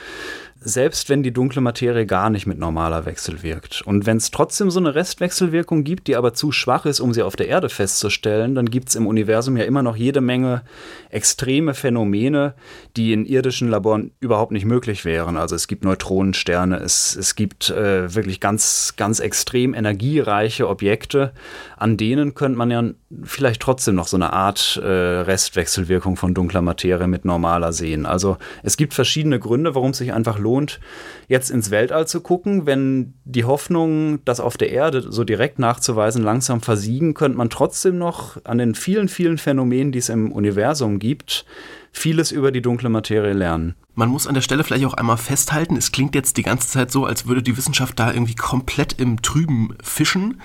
selbst 0.65 1.09
wenn 1.09 1.21
die 1.21 1.31
dunkle 1.31 1.61
Materie 1.61 2.07
gar 2.07 2.31
nicht 2.31 2.47
mit 2.47 2.57
normaler 2.57 3.05
Wechsel 3.05 3.43
wirkt. 3.43 3.83
Und 3.83 4.07
wenn 4.07 4.17
es 4.17 4.31
trotzdem 4.31 4.71
so 4.71 4.79
eine 4.79 4.95
Restwechselwirkung 4.95 5.83
gibt, 5.83 6.07
die 6.07 6.15
aber 6.15 6.33
zu 6.33 6.51
schwach 6.51 6.87
ist, 6.87 6.99
um 6.99 7.13
sie 7.13 7.21
auf 7.21 7.35
der 7.35 7.47
Erde 7.47 7.69
festzustellen, 7.69 8.55
dann 8.55 8.71
gibt 8.71 8.89
es 8.89 8.95
im 8.95 9.05
Universum 9.05 9.57
ja 9.57 9.63
immer 9.63 9.83
noch 9.83 9.95
jede 9.95 10.21
Menge 10.21 10.63
extreme 11.11 11.75
Phänomene, 11.75 12.55
die 12.97 13.13
in 13.13 13.25
irdischen 13.25 13.69
Laboren 13.69 14.11
überhaupt 14.19 14.51
nicht 14.51 14.65
möglich 14.65 15.05
wären. 15.05 15.37
Also 15.37 15.55
es 15.55 15.67
gibt 15.67 15.85
Neutronensterne, 15.85 16.77
es, 16.77 17.15
es 17.15 17.35
gibt 17.35 17.69
äh, 17.69 18.15
wirklich 18.15 18.39
ganz, 18.39 18.95
ganz 18.97 19.19
extrem 19.19 19.75
energiereiche 19.75 20.67
Objekte, 20.67 21.31
an 21.77 21.95
denen 21.95 22.33
könnte 22.33 22.57
man 22.57 22.71
ja 22.71 22.83
vielleicht 23.23 23.61
trotzdem 23.61 23.93
noch 23.93 24.07
so 24.07 24.17
eine 24.17 24.33
Art 24.33 24.81
äh, 24.83 24.87
Restwechselwirkung 24.87 26.15
von 26.17 26.33
dunkler 26.33 26.63
Materie 26.63 27.07
mit 27.07 27.23
normaler 27.23 27.71
sehen. 27.71 28.07
Also 28.07 28.37
es 28.63 28.77
gibt 28.77 28.95
verschiedene 28.95 29.39
Gründe, 29.39 29.75
warum 29.75 29.91
es 29.91 29.99
sich 29.99 30.11
einfach 30.11 30.39
lohnt, 30.39 30.54
lohnt, 30.55 30.79
jetzt 31.27 31.51
ins 31.51 31.71
Weltall 31.71 32.07
zu 32.07 32.21
gucken. 32.21 32.65
Wenn 32.65 33.13
die 33.25 33.43
Hoffnungen, 33.43 34.19
das 34.25 34.39
auf 34.39 34.57
der 34.57 34.71
Erde 34.71 35.11
so 35.11 35.23
direkt 35.23 35.59
nachzuweisen, 35.59 36.23
langsam 36.23 36.61
versiegen, 36.61 37.13
könnte 37.13 37.37
man 37.37 37.49
trotzdem 37.49 37.97
noch 37.97 38.37
an 38.43 38.57
den 38.57 38.75
vielen, 38.75 39.07
vielen 39.07 39.37
Phänomenen, 39.37 39.91
die 39.91 39.99
es 39.99 40.09
im 40.09 40.31
Universum 40.31 40.99
gibt, 40.99 41.45
vieles 41.91 42.31
über 42.31 42.51
die 42.51 42.61
dunkle 42.61 42.89
Materie 42.89 43.33
lernen. 43.33 43.75
Man 43.93 44.09
muss 44.09 44.27
an 44.27 44.33
der 44.33 44.41
Stelle 44.41 44.63
vielleicht 44.63 44.85
auch 44.85 44.93
einmal 44.93 45.17
festhalten, 45.17 45.77
es 45.77 45.91
klingt 45.91 46.15
jetzt 46.15 46.37
die 46.37 46.43
ganze 46.43 46.67
Zeit 46.67 46.91
so, 46.91 47.05
als 47.05 47.27
würde 47.27 47.41
die 47.41 47.55
Wissenschaft 47.55 47.97
da 47.97 48.11
irgendwie 48.11 48.35
komplett 48.35 48.93
im 48.99 49.21
Trüben 49.21 49.75
fischen. 49.81 50.41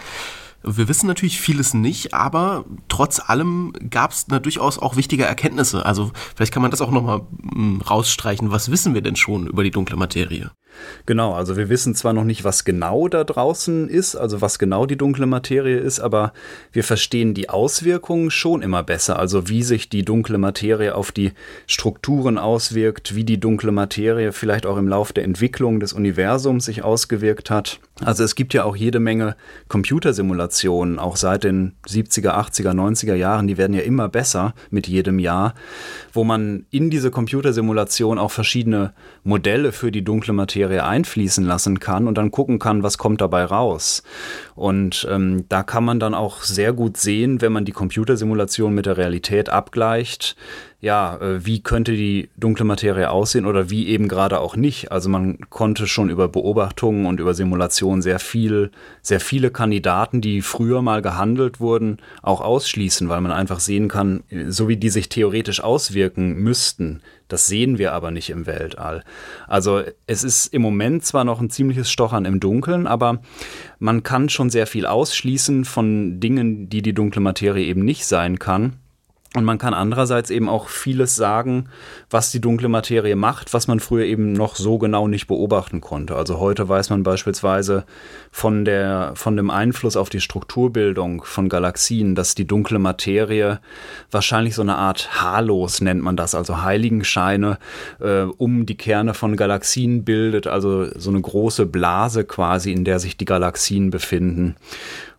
Wir 0.63 0.89
wissen 0.89 1.07
natürlich 1.07 1.41
vieles 1.41 1.73
nicht, 1.73 2.13
aber 2.13 2.65
trotz 2.89 3.21
allem 3.21 3.73
gab 3.89 4.13
es 4.13 4.27
durchaus 4.27 4.79
auch 4.79 4.97
wichtige 4.97 5.25
Erkenntnisse. 5.25 5.87
Also 5.87 6.13
vielleicht 6.37 6.53
kann 6.53 6.63
man 6.63 6.71
das 6.71 6.83
auch 6.83 6.91
nochmal 6.91 7.23
hm, 7.53 7.81
rausstreichen. 7.81 8.51
Was 8.51 8.71
wissen 8.71 8.95
wir 8.95 9.01
denn 9.01 9.17
schon 9.17 9.47
über 9.47 9.65
die 9.65 9.71
dunkle 9.71 9.97
Materie? 9.97 10.51
Genau, 11.07 11.35
also 11.35 11.57
wir 11.57 11.69
wissen 11.69 11.95
zwar 11.95 12.13
noch 12.13 12.25
nicht, 12.25 12.45
was 12.45 12.65
genau 12.65 13.09
da 13.09 13.25
draußen 13.25 13.89
ist, 13.89 14.17
also 14.17 14.41
was 14.41 14.59
genau 14.59 14.87
die 14.87 14.97
dunkle 14.97 15.27
Materie 15.27 15.79
ist, 15.79 16.01
aber 16.01 16.33
wir 16.73 16.85
verstehen 16.85 17.35
die 17.35 17.49
Auswirkungen 17.49 18.31
schon 18.31 18.63
immer 18.63 18.83
besser, 18.83 19.19
also 19.19 19.49
wie 19.49 19.63
sich 19.63 19.89
die 19.89 20.05
dunkle 20.05 20.39
Materie 20.39 20.95
auf 20.95 21.13
die 21.13 21.33
Strukturen 21.67 22.39
auswirkt, 22.39 23.15
wie 23.15 23.25
die 23.25 23.41
dunkle 23.41 23.73
Materie 23.73 24.33
vielleicht 24.33 24.67
auch 24.67 24.77
im 24.77 24.89
Lauf 24.89 25.13
der 25.13 25.25
Entwicklung 25.25 25.81
des 25.81 25.93
Universums 25.93 26.65
sich 26.65 26.83
ausgewirkt 26.83 27.51
hat. 27.51 27.81
Also 28.03 28.25
es 28.25 28.35
gibt 28.35 28.55
ja 28.55 28.65
auch 28.65 28.77
jede 28.77 29.01
Menge 29.01 29.37
Computersimulationen, 29.69 30.99
auch 30.99 31.17
seit 31.17 31.45
den 31.45 31.75
70er, 31.87 32.31
80er, 32.31 32.73
90er 32.73 33.15
Jahren, 33.15 33.47
die 33.47 33.59
werden 33.59 33.75
ja 33.75 33.83
immer 33.83 34.09
besser 34.09 34.55
mit 34.71 34.89
jedem 34.89 35.19
Jahr, 35.19 35.55
wo 36.13 36.25
man 36.25 36.65
in 36.71 36.89
diese 36.89 37.11
Computersimulation 37.11 38.19
auch 38.19 38.31
verschiedene 38.31 38.95
Modelle 39.23 39.73
für 39.73 39.93
die 39.93 40.03
dunkle 40.03 40.33
Materie 40.33 40.60
einfließen 40.69 41.45
lassen 41.45 41.81
kann 41.81 42.07
und 42.07 42.19
dann 42.19 42.31
gucken 42.31 42.59
kann, 42.59 42.83
was 42.83 42.99
kommt 42.99 43.21
dabei 43.21 43.45
raus. 43.45 44.03
Und 44.55 45.07
ähm, 45.11 45.45
da 45.49 45.63
kann 45.63 45.85
man 45.85 46.01
dann 46.01 46.15
auch 46.15 46.43
sehr 46.43 46.73
gut 46.73 46.97
sehen, 46.97 47.41
wenn 47.41 47.53
man 47.53 47.65
die 47.65 47.73
Computersimulation 47.73 48.75
mit 48.75 48.87
der 48.87 48.97
Realität 48.97 49.49
abgleicht, 49.49 50.37
ja, 50.81 51.17
äh, 51.17 51.45
wie 51.45 51.63
könnte 51.63 51.93
die 51.93 52.31
dunkle 52.37 52.65
Materie 52.65 53.11
aussehen 53.11 53.45
oder 53.45 53.69
wie 53.69 53.89
eben 53.89 54.09
gerade 54.09 54.41
auch 54.41 54.57
nicht. 54.57 54.91
Also 54.91 55.11
man 55.11 55.39
konnte 55.51 55.87
schon 55.87 56.09
über 56.09 56.29
Beobachtungen 56.29 57.07
und 57.07 57.21
über 57.21 57.35
Simulationen 57.35 58.01
sehr 58.01 58.19
viel, 58.19 58.71
sehr 59.03 59.21
viele 59.21 59.51
Kandidaten, 59.51 60.21
die 60.21 60.41
früher 60.41 60.81
mal 60.81 61.03
gehandelt 61.03 61.61
wurden, 61.61 61.99
auch 62.23 62.41
ausschließen, 62.41 63.09
weil 63.09 63.21
man 63.21 63.33
einfach 63.33 63.61
sehen 63.61 63.89
kann, 63.89 64.23
so 64.49 64.69
wie 64.69 64.77
die 64.77 64.91
sich 64.91 65.09
theoretisch 65.11 65.63
auswirken 65.63 66.37
müssten. 66.37 67.03
Das 67.31 67.47
sehen 67.47 67.79
wir 67.79 67.93
aber 67.93 68.11
nicht 68.11 68.29
im 68.29 68.47
Weltall. 68.47 69.05
Also 69.47 69.83
es 70.09 70.25
ist 70.25 70.53
im 70.53 70.63
Moment 70.63 71.05
zwar 71.05 71.25
noch 71.25 71.41
ein 71.41 71.49
ziemliches 71.49 71.89
Stochern 71.91 72.25
im 72.25 72.41
Dunkeln, 72.41 72.89
aber 72.89 73.23
man 73.79 74.03
kann 74.03 74.29
schon 74.29 74.51
sehr 74.51 74.67
viel 74.67 74.85
ausschließen 74.85 75.65
von 75.65 76.19
Dingen, 76.19 76.69
die 76.69 76.83
die 76.83 76.93
dunkle 76.93 77.21
Materie 77.21 77.65
eben 77.65 77.85
nicht 77.85 78.05
sein 78.05 78.41
kann. 78.41 78.80
Und 79.37 79.45
man 79.45 79.59
kann 79.59 79.75
andererseits 79.75 80.31
eben 80.31 80.49
auch 80.49 80.69
vieles 80.69 81.15
sagen, 81.15 81.69
was 82.11 82.33
die 82.33 82.41
dunkle 82.41 82.69
Materie 82.69 83.15
macht, 83.15 83.55
was 83.55 83.69
man 83.69 83.79
früher 83.79 84.05
eben 84.05 84.33
noch 84.33 84.57
so 84.57 84.77
genau 84.77 85.07
nicht 85.07 85.29
beobachten 85.29 85.81
konnte. 85.81 86.17
Also 86.17 86.41
heute 86.41 86.69
weiß 86.69 86.91
man 86.91 87.05
beispielsweise 87.05 87.85
von, 88.33 88.65
der, 88.65 89.13
von 89.15 89.37
dem 89.37 89.49
Einfluss 89.49 89.97
auf 89.97 90.11
die 90.11 90.21
Strukturbildung 90.21 91.23
von 91.23 91.49
Galaxien, 91.49 92.17
dass 92.17 92.35
die 92.35 92.45
dunkle 92.45 92.81
Materie 92.81 93.61
wahrscheinlich 94.11 94.57
so 94.57 94.63
eine 94.63 94.75
Art 94.75 95.23
Halos 95.23 95.81
nennt 95.81 96.03
man 96.03 96.17
das, 96.17 96.35
also 96.35 96.63
Heiligenscheine 96.63 97.59
äh, 98.01 98.23
um 98.23 98.67
die 98.67 98.77
Kerne 98.77 99.15
von 99.15 99.37
Galaxien 99.37 100.05
bildet, 100.05 100.49
also 100.49 100.89
so 100.99 101.11
eine 101.11 101.21
große 101.21 101.67
Blase 101.67 102.25
quasi, 102.25 102.73
in 102.73 102.85
der 102.85 102.99
sich 102.99 103.17
die 103.17 103.27
Galaxien 103.27 103.91
befinden. 103.91 104.57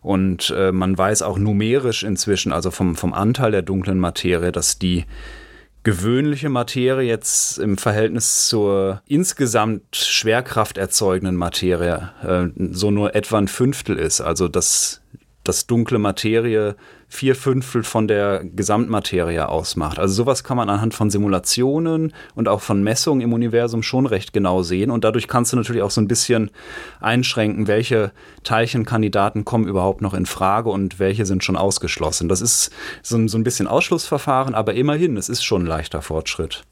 Und 0.02 0.52
äh, 0.56 0.72
man 0.72 0.98
weiß 0.98 1.22
auch 1.22 1.38
numerisch 1.38 2.02
inzwischen, 2.02 2.52
also 2.52 2.70
vom, 2.70 2.96
vom 2.96 3.14
Anteil 3.14 3.52
der 3.52 3.62
dunklen 3.62 3.98
Materie, 3.98 4.50
dass 4.52 4.78
die 4.78 5.04
gewöhnliche 5.84 6.48
Materie 6.48 7.08
jetzt 7.08 7.58
im 7.58 7.76
Verhältnis 7.76 8.48
zur 8.48 9.02
insgesamt 9.06 9.96
Schwerkraft 9.96 10.78
erzeugenden 10.78 11.36
Materie 11.36 12.10
äh, 12.22 12.48
so 12.72 12.90
nur 12.90 13.14
etwa 13.14 13.38
ein 13.38 13.48
Fünftel 13.48 13.98
ist. 13.98 14.20
Also 14.20 14.48
dass, 14.48 15.02
dass 15.44 15.66
dunkle 15.66 15.98
Materie 15.98 16.76
vier 17.12 17.36
Fünftel 17.36 17.84
von 17.84 18.08
der 18.08 18.42
Gesamtmaterie 18.42 19.46
ausmacht. 19.46 19.98
Also 19.98 20.14
sowas 20.14 20.44
kann 20.44 20.56
man 20.56 20.70
anhand 20.70 20.94
von 20.94 21.10
Simulationen 21.10 22.14
und 22.34 22.48
auch 22.48 22.62
von 22.62 22.82
Messungen 22.82 23.20
im 23.20 23.34
Universum 23.34 23.82
schon 23.82 24.06
recht 24.06 24.32
genau 24.32 24.62
sehen. 24.62 24.90
Und 24.90 25.04
dadurch 25.04 25.28
kannst 25.28 25.52
du 25.52 25.58
natürlich 25.58 25.82
auch 25.82 25.90
so 25.90 26.00
ein 26.00 26.08
bisschen 26.08 26.50
einschränken, 27.00 27.66
welche 27.66 28.12
Teilchenkandidaten 28.44 29.44
kommen 29.44 29.68
überhaupt 29.68 30.00
noch 30.00 30.14
in 30.14 30.24
Frage 30.24 30.70
und 30.70 30.98
welche 31.00 31.26
sind 31.26 31.44
schon 31.44 31.56
ausgeschlossen. 31.56 32.30
Das 32.30 32.40
ist 32.40 32.70
so 33.02 33.18
ein, 33.18 33.28
so 33.28 33.36
ein 33.36 33.44
bisschen 33.44 33.66
Ausschlussverfahren, 33.66 34.54
aber 34.54 34.72
immerhin, 34.72 35.18
es 35.18 35.28
ist 35.28 35.44
schon 35.44 35.64
ein 35.64 35.66
leichter 35.66 36.00
Fortschritt. 36.00 36.64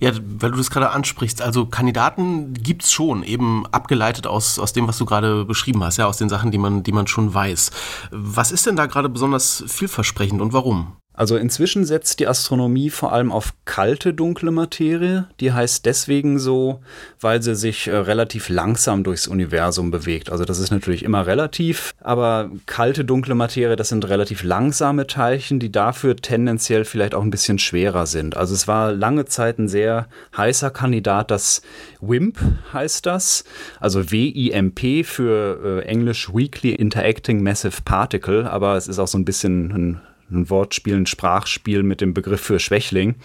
Ja, 0.00 0.12
weil 0.38 0.50
du 0.50 0.56
das 0.56 0.70
gerade 0.70 0.90
ansprichst, 0.90 1.42
also 1.42 1.66
Kandidaten 1.66 2.54
gibt's 2.54 2.92
schon, 2.92 3.22
eben 3.22 3.66
abgeleitet 3.66 4.26
aus, 4.26 4.58
aus 4.58 4.72
dem, 4.72 4.88
was 4.88 4.98
du 4.98 5.04
gerade 5.04 5.44
beschrieben 5.44 5.82
hast, 5.84 5.96
ja, 5.98 6.06
aus 6.06 6.16
den 6.16 6.28
Sachen, 6.28 6.50
die 6.50 6.58
man, 6.58 6.82
die 6.82 6.92
man 6.92 7.06
schon 7.06 7.32
weiß. 7.32 7.70
Was 8.10 8.52
ist 8.52 8.66
denn 8.66 8.76
da 8.76 8.86
gerade 8.86 9.08
besonders 9.08 9.64
vielversprechend 9.66 10.40
und 10.40 10.52
warum? 10.52 10.96
Also 11.14 11.36
inzwischen 11.36 11.84
setzt 11.84 12.18
die 12.18 12.26
Astronomie 12.26 12.90
vor 12.90 13.12
allem 13.12 13.30
auf 13.30 13.54
kalte 13.64 14.12
dunkle 14.12 14.50
Materie. 14.50 15.28
Die 15.38 15.52
heißt 15.52 15.86
deswegen 15.86 16.40
so, 16.40 16.80
weil 17.20 17.40
sie 17.40 17.54
sich 17.54 17.86
äh, 17.86 17.94
relativ 17.94 18.48
langsam 18.48 19.04
durchs 19.04 19.28
Universum 19.28 19.92
bewegt. 19.92 20.30
Also 20.30 20.44
das 20.44 20.58
ist 20.58 20.72
natürlich 20.72 21.04
immer 21.04 21.26
relativ, 21.26 21.94
aber 22.00 22.50
kalte 22.66 23.04
dunkle 23.04 23.36
Materie, 23.36 23.76
das 23.76 23.90
sind 23.90 24.08
relativ 24.08 24.42
langsame 24.42 25.06
Teilchen, 25.06 25.60
die 25.60 25.70
dafür 25.70 26.16
tendenziell 26.16 26.84
vielleicht 26.84 27.14
auch 27.14 27.22
ein 27.22 27.30
bisschen 27.30 27.60
schwerer 27.60 28.06
sind. 28.06 28.36
Also 28.36 28.52
es 28.54 28.66
war 28.66 28.92
lange 28.92 29.24
Zeit 29.24 29.58
ein 29.58 29.68
sehr 29.68 30.08
heißer 30.36 30.70
Kandidat, 30.70 31.30
das 31.30 31.62
WIMP 32.00 32.38
heißt 32.72 33.06
das, 33.06 33.44
also 33.78 34.10
W-I-M-P 34.10 35.04
für 35.04 35.82
äh, 35.82 35.86
Englisch 35.86 36.34
Weakly 36.34 36.74
Interacting 36.74 37.40
Massive 37.42 37.82
Particle, 37.84 38.50
aber 38.50 38.76
es 38.76 38.88
ist 38.88 38.98
auch 38.98 39.08
so 39.08 39.16
ein 39.16 39.24
bisschen 39.24 39.70
ein 39.70 40.00
ein 40.34 40.50
Wortspiel, 40.50 40.96
ein 40.96 41.06
Sprachspiel 41.06 41.82
mit 41.82 42.00
dem 42.00 42.14
Begriff 42.14 42.40
für 42.40 42.58
Schwächling. 42.58 43.16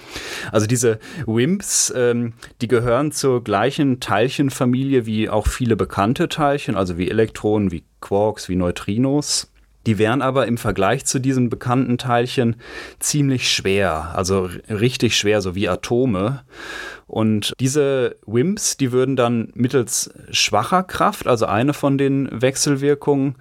Also 0.52 0.68
diese 0.68 1.00
WIMPs, 1.26 1.94
ähm, 1.96 2.34
die 2.62 2.68
gehören 2.68 3.12
zur 3.12 3.44
gleichen 3.44 4.00
Teilchenfamilie 4.00 5.06
wie 5.06 5.30
auch 5.30 5.48
viele 5.48 5.76
bekannte 5.76 6.30
Teilchen, 6.30 6.76
also 6.76 6.98
wie 6.98 7.10
Elektronen, 7.10 7.72
wie 7.72 7.84
Quarks, 8.02 8.50
wie 8.50 8.56
Neutrinos. 8.56 9.52
Die 9.86 9.98
wären 9.98 10.22
aber 10.22 10.46
im 10.46 10.58
Vergleich 10.58 11.06
zu 11.06 11.20
diesen 11.20 11.50
bekannten 11.50 11.98
Teilchen 11.98 12.58
ziemlich 13.00 13.50
schwer, 13.50 14.12
also 14.14 14.50
richtig 14.70 15.16
schwer, 15.16 15.42
so 15.42 15.56
wie 15.56 15.70
Atome. 15.70 16.44
Und 17.08 17.54
diese 17.60 18.18
WIMPs, 18.28 18.78
die 18.78 18.92
würden 18.92 19.16
dann 19.16 19.52
mittels 19.56 20.12
schwacher 20.32 20.84
Kraft, 20.84 21.28
also 21.28 21.46
eine 21.46 21.74
von 21.74 21.98
den 21.98 22.30
Wechselwirkungen, 22.32 23.36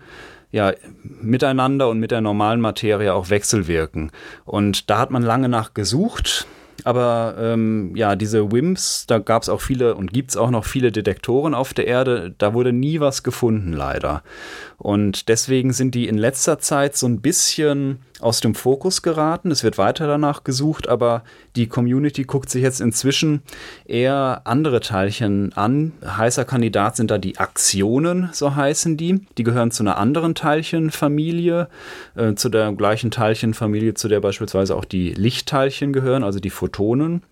ja, 0.51 0.73
miteinander 1.03 1.89
und 1.89 2.01
mit 2.01 2.11
der 2.11 2.21
normalen 2.21 2.61
Materie 2.61 3.15
auch 3.15 3.31
wechselwirken. 3.31 4.11
Und 4.45 4.91
da 4.91 4.99
hat 4.99 5.11
man 5.11 5.23
lange 5.23 5.49
nach 5.49 5.75
gesucht. 5.75 6.47
Aber 6.85 7.35
ähm, 7.39 7.95
ja, 7.97 8.15
diese 8.15 8.53
WIMPs, 8.53 9.07
da 9.07 9.19
gab 9.19 9.43
es 9.43 9.49
auch 9.49 9.61
viele 9.61 9.97
und 9.97 10.13
gibt 10.13 10.31
es 10.31 10.37
auch 10.37 10.51
noch 10.51 10.65
viele 10.65 10.93
Detektoren 10.93 11.53
auf 11.53 11.75
der 11.75 11.89
Erde. 11.89 12.35
Da 12.39 12.55
wurde 12.55 12.73
nie 12.73 13.01
was 13.01 13.25
gefunden, 13.25 13.73
leider. 13.73 14.23
Und 14.77 15.29
deswegen 15.29 15.73
sind 15.73 15.95
die 15.95 16.07
in 16.07 16.17
letzter 16.17 16.61
Zeit 16.61 16.97
so 16.97 17.07
ein 17.07 17.21
bisschen 17.21 17.99
aus 18.21 18.41
dem 18.41 18.55
Fokus 18.55 19.03
geraten. 19.03 19.51
Es 19.51 19.63
wird 19.63 19.79
weiter 19.79 20.07
danach 20.07 20.45
gesucht, 20.45 20.89
aber 20.89 21.23
die 21.57 21.67
Community 21.67 22.25
guckt 22.25 22.51
sich 22.51 22.63
jetzt 22.63 22.81
inzwischen 22.81 23.43
eher 23.85 24.43
andere 24.45 24.81
Teilchen 24.81 25.53
an. 25.55 25.93
Heißer 26.05 26.45
Kandidat 26.45 26.97
sind 26.97 27.11
da 27.11 27.19
die 27.19 27.39
Aktionen, 27.39 28.31
so 28.33 28.55
heißen 28.55 28.97
die. 28.97 29.27
Die 29.37 29.45
gehören 29.45 29.71
zu 29.71 29.83
einer 29.83 29.97
anderen 29.97 30.35
Teilchenfamilie, 30.35 31.69
äh, 32.17 32.35
zu 32.35 32.49
der 32.49 32.73
gleichen 32.73 33.11
Teilchenfamilie, 33.11 33.95
zu 33.95 34.09
der 34.09 34.21
beispielsweise 34.21 34.77
auch 34.77 34.85
die 34.85 35.13
Lichtteilchen 35.15 35.93
gehören, 35.93 36.25
also 36.25 36.41
die 36.41 36.51
Photonen. 36.51 37.23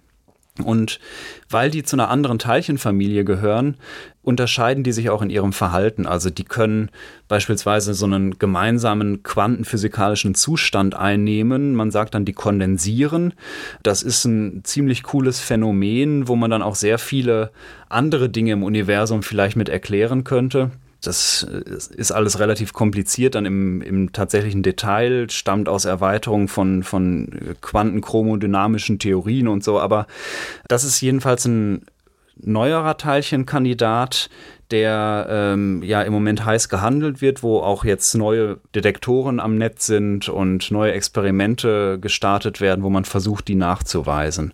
Und 0.63 1.01
weil 1.51 1.71
die 1.71 1.83
zu 1.83 1.97
einer 1.97 2.09
anderen 2.09 2.39
Teilchenfamilie 2.39 3.25
gehören, 3.25 3.77
unterscheiden 4.23 4.83
die 4.83 4.93
sich 4.93 5.11
auch 5.11 5.23
in 5.23 5.31
ihrem 5.31 5.53
Verhalten. 5.53 6.07
Also 6.07 6.31
die 6.31 6.45
können 6.45 6.91
beispielsweise 7.29 7.95
so 7.95 8.07
einen 8.07 8.39
gemeinsamen 8.39 9.23
quantenphysikalischen 9.23 10.35
Zustand 10.35 10.95
einnehmen. 10.95 11.75
Man 11.75 11.91
sagt 11.91 12.15
dann, 12.15 12.25
die 12.25 12.33
kondensieren. 12.33 13.35
Das 13.83 14.03
ist 14.03 14.25
ein 14.25 14.63
ziemlich 14.65 15.05
cooles 15.05 15.41
Phänomen, 15.41 16.27
wo 16.27 16.37
man 16.37 16.51
dann 16.51 16.63
auch 16.63 16.75
sehr 16.75 16.99
viele 16.99 17.53
andere 17.89 18.29
Dinge 18.29 18.53
im 18.53 18.63
Universum 18.63 19.23
vielleicht 19.23 19.57
mit 19.57 19.69
erklären 19.69 20.25
könnte. 20.25 20.71
Das 21.07 21.43
ist 21.43 22.13
alles 22.13 22.39
relativ 22.39 22.73
kompliziert, 22.73 23.35
dann 23.35 23.47
im, 23.47 23.81
im 23.83 24.13
tatsächlichen 24.13 24.63
Detail, 24.63 25.31
stammt 25.31 25.69
aus 25.69 25.85
Erweiterungen 25.85 26.49
von, 26.49 26.83
von 26.83 27.29
quantenchromodynamischen 27.61 28.99
Theorien 28.99 29.49
und 29.49 29.63
so, 29.63 29.79
aber 29.81 30.07
das 30.69 30.85
ist 30.85 31.01
jedenfalls 31.01 31.45
ein 31.45 31.87
neuerer 32.37 32.97
Teilchenkandidat, 32.97 34.29
der 34.71 35.27
ähm, 35.31 35.83
ja 35.83 36.03
im 36.03 36.13
Moment 36.13 36.45
heiß 36.45 36.69
gehandelt 36.69 37.21
wird, 37.21 37.43
wo 37.43 37.61
auch 37.61 37.85
jetzt 37.85 38.15
neue 38.15 38.59
Detektoren 38.75 39.39
am 39.39 39.57
Netz 39.57 39.87
sind 39.87 40.29
und 40.29 40.71
neue 40.71 40.93
Experimente 40.93 41.99
gestartet 42.01 42.61
werden, 42.61 42.83
wo 42.83 42.91
man 42.91 43.05
versucht, 43.05 43.49
die 43.49 43.55
nachzuweisen. 43.55 44.53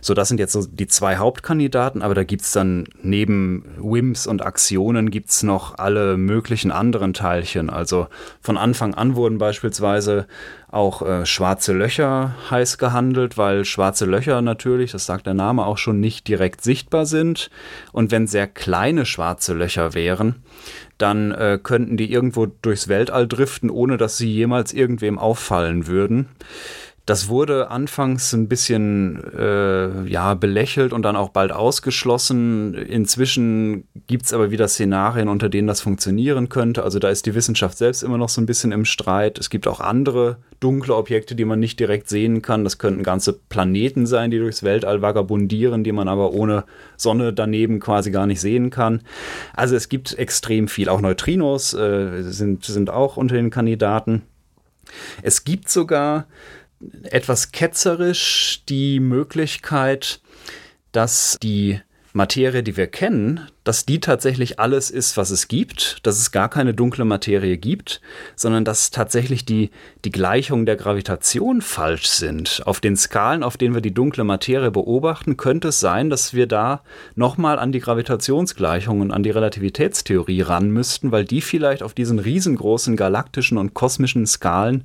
So, 0.00 0.14
das 0.14 0.28
sind 0.28 0.40
jetzt 0.40 0.52
so 0.52 0.66
die 0.66 0.88
zwei 0.88 1.16
Hauptkandidaten, 1.16 2.02
aber 2.02 2.14
da 2.14 2.24
gibt 2.24 2.42
es 2.42 2.52
dann 2.52 2.88
neben 3.02 3.64
WIMPs 3.78 4.26
und 4.26 4.42
Aktionen 4.42 5.10
gibt 5.10 5.30
es 5.30 5.42
noch 5.42 5.78
alle 5.78 6.16
möglichen 6.16 6.72
anderen 6.72 7.14
Teilchen. 7.14 7.70
Also 7.70 8.08
von 8.40 8.56
Anfang 8.56 8.94
an 8.94 9.14
wurden 9.14 9.38
beispielsweise 9.38 10.26
auch 10.72 11.02
äh, 11.02 11.26
schwarze 11.26 11.74
Löcher 11.74 12.34
heiß 12.50 12.78
gehandelt, 12.78 13.36
weil 13.36 13.64
schwarze 13.64 14.06
Löcher 14.06 14.40
natürlich, 14.40 14.92
das 14.92 15.04
sagt 15.04 15.26
der 15.26 15.34
Name 15.34 15.66
auch 15.66 15.78
schon, 15.78 16.00
nicht 16.00 16.26
direkt 16.26 16.62
sichtbar 16.62 17.04
sind. 17.04 17.50
Und 17.92 18.10
wenn 18.10 18.26
sehr 18.26 18.46
kleine 18.46 19.04
schwarze 19.04 19.52
Löcher 19.52 19.92
wären, 19.92 20.42
dann 20.96 21.30
äh, 21.30 21.58
könnten 21.62 21.96
die 21.96 22.10
irgendwo 22.10 22.46
durchs 22.46 22.88
Weltall 22.88 23.28
driften, 23.28 23.68
ohne 23.68 23.98
dass 23.98 24.16
sie 24.16 24.32
jemals 24.32 24.72
irgendwem 24.72 25.18
auffallen 25.18 25.86
würden. 25.86 26.28
Das 27.04 27.28
wurde 27.28 27.68
anfangs 27.68 28.32
ein 28.32 28.46
bisschen 28.46 29.20
äh, 29.36 30.06
ja, 30.06 30.34
belächelt 30.34 30.92
und 30.92 31.02
dann 31.02 31.16
auch 31.16 31.30
bald 31.30 31.50
ausgeschlossen. 31.50 32.74
Inzwischen 32.74 33.88
gibt 34.06 34.26
es 34.26 34.32
aber 34.32 34.52
wieder 34.52 34.68
Szenarien, 34.68 35.28
unter 35.28 35.48
denen 35.48 35.66
das 35.66 35.80
funktionieren 35.80 36.48
könnte. 36.48 36.84
Also 36.84 37.00
da 37.00 37.08
ist 37.08 37.26
die 37.26 37.34
Wissenschaft 37.34 37.76
selbst 37.76 38.04
immer 38.04 38.18
noch 38.18 38.28
so 38.28 38.40
ein 38.40 38.46
bisschen 38.46 38.70
im 38.70 38.84
Streit. 38.84 39.38
Es 39.38 39.50
gibt 39.50 39.66
auch 39.66 39.80
andere 39.80 40.36
dunkle 40.60 40.94
Objekte, 40.94 41.34
die 41.34 41.44
man 41.44 41.58
nicht 41.58 41.80
direkt 41.80 42.08
sehen 42.08 42.40
kann. 42.40 42.62
Das 42.62 42.78
könnten 42.78 43.02
ganze 43.02 43.32
Planeten 43.32 44.06
sein, 44.06 44.30
die 44.30 44.38
durchs 44.38 44.62
Weltall 44.62 45.02
vagabundieren, 45.02 45.82
die 45.82 45.92
man 45.92 46.06
aber 46.06 46.32
ohne 46.32 46.62
Sonne 46.96 47.32
daneben 47.32 47.80
quasi 47.80 48.12
gar 48.12 48.28
nicht 48.28 48.40
sehen 48.40 48.70
kann. 48.70 49.00
Also 49.54 49.74
es 49.74 49.88
gibt 49.88 50.16
extrem 50.16 50.68
viel. 50.68 50.88
Auch 50.88 51.00
Neutrinos 51.00 51.74
äh, 51.74 52.22
sind, 52.22 52.64
sind 52.64 52.90
auch 52.90 53.16
unter 53.16 53.34
den 53.34 53.50
Kandidaten. 53.50 54.22
Es 55.22 55.44
gibt 55.44 55.68
sogar 55.68 56.26
etwas 57.04 57.52
ketzerisch 57.52 58.62
die 58.68 59.00
Möglichkeit, 59.00 60.20
dass 60.92 61.36
die 61.42 61.80
Materie, 62.12 62.62
die 62.62 62.76
wir 62.76 62.86
kennen, 62.86 63.48
dass 63.64 63.86
die 63.86 64.00
tatsächlich 64.00 64.58
alles 64.58 64.90
ist, 64.90 65.16
was 65.16 65.30
es 65.30 65.46
gibt, 65.46 66.04
dass 66.04 66.18
es 66.18 66.32
gar 66.32 66.48
keine 66.48 66.74
dunkle 66.74 67.04
Materie 67.04 67.58
gibt, 67.58 68.00
sondern 68.34 68.64
dass 68.64 68.90
tatsächlich 68.90 69.44
die, 69.44 69.70
die 70.04 70.10
Gleichungen 70.10 70.66
der 70.66 70.76
Gravitation 70.76 71.62
falsch 71.62 72.06
sind. 72.06 72.62
Auf 72.66 72.80
den 72.80 72.96
Skalen, 72.96 73.42
auf 73.42 73.56
denen 73.56 73.74
wir 73.74 73.80
die 73.80 73.94
dunkle 73.94 74.24
Materie 74.24 74.70
beobachten, 74.70 75.36
könnte 75.36 75.68
es 75.68 75.78
sein, 75.78 76.10
dass 76.10 76.34
wir 76.34 76.46
da 76.46 76.82
nochmal 77.14 77.58
an 77.58 77.70
die 77.70 77.80
Gravitationsgleichungen, 77.80 79.12
an 79.12 79.22
die 79.22 79.30
Relativitätstheorie 79.30 80.42
ran 80.42 80.70
müssten, 80.70 81.12
weil 81.12 81.24
die 81.24 81.40
vielleicht 81.40 81.82
auf 81.82 81.94
diesen 81.94 82.18
riesengroßen 82.18 82.96
galaktischen 82.96 83.58
und 83.58 83.74
kosmischen 83.74 84.26
Skalen, 84.26 84.84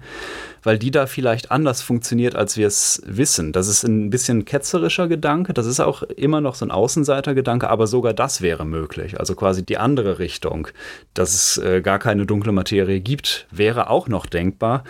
weil 0.61 0.77
die 0.77 0.91
da 0.91 1.07
vielleicht 1.07 1.49
anders 1.49 1.81
funktioniert, 1.81 2.35
als 2.35 2.57
wir 2.57 2.67
es 2.67 3.01
wissen. 3.05 3.53
Das 3.53 3.67
ist 3.67 3.83
ein 3.83 4.09
bisschen 4.09 4.45
ketzerischer 4.45 5.07
Gedanke, 5.07 5.53
das 5.53 5.65
ist 5.65 5.79
auch 5.79 6.03
immer 6.03 6.41
noch 6.41 6.55
so 6.55 6.65
ein 6.65 6.71
Außenseitergedanke, 6.71 7.69
aber 7.69 7.87
sogar 7.87 8.13
das 8.13 8.41
wäre 8.41 8.66
möglich. 8.67 9.19
Also 9.19 9.35
quasi 9.35 9.65
die 9.65 9.77
andere 9.77 10.19
Richtung, 10.19 10.67
dass 11.13 11.33
es 11.33 11.57
äh, 11.57 11.81
gar 11.81 11.99
keine 11.99 12.25
dunkle 12.25 12.51
Materie 12.51 12.99
gibt, 12.99 13.47
wäre 13.51 13.89
auch 13.89 14.07
noch 14.07 14.25
denkbar. 14.25 14.83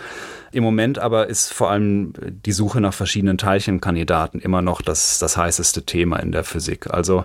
Im 0.52 0.62
Moment 0.62 0.98
aber 0.98 1.28
ist 1.28 1.52
vor 1.52 1.70
allem 1.70 2.12
die 2.20 2.52
Suche 2.52 2.80
nach 2.80 2.94
verschiedenen 2.94 3.38
Teilchenkandidaten 3.38 4.40
immer 4.40 4.62
noch 4.62 4.82
das, 4.82 5.18
das 5.18 5.36
heißeste 5.36 5.84
Thema 5.84 6.18
in 6.18 6.32
der 6.32 6.44
Physik. 6.44 6.88
Also 6.90 7.24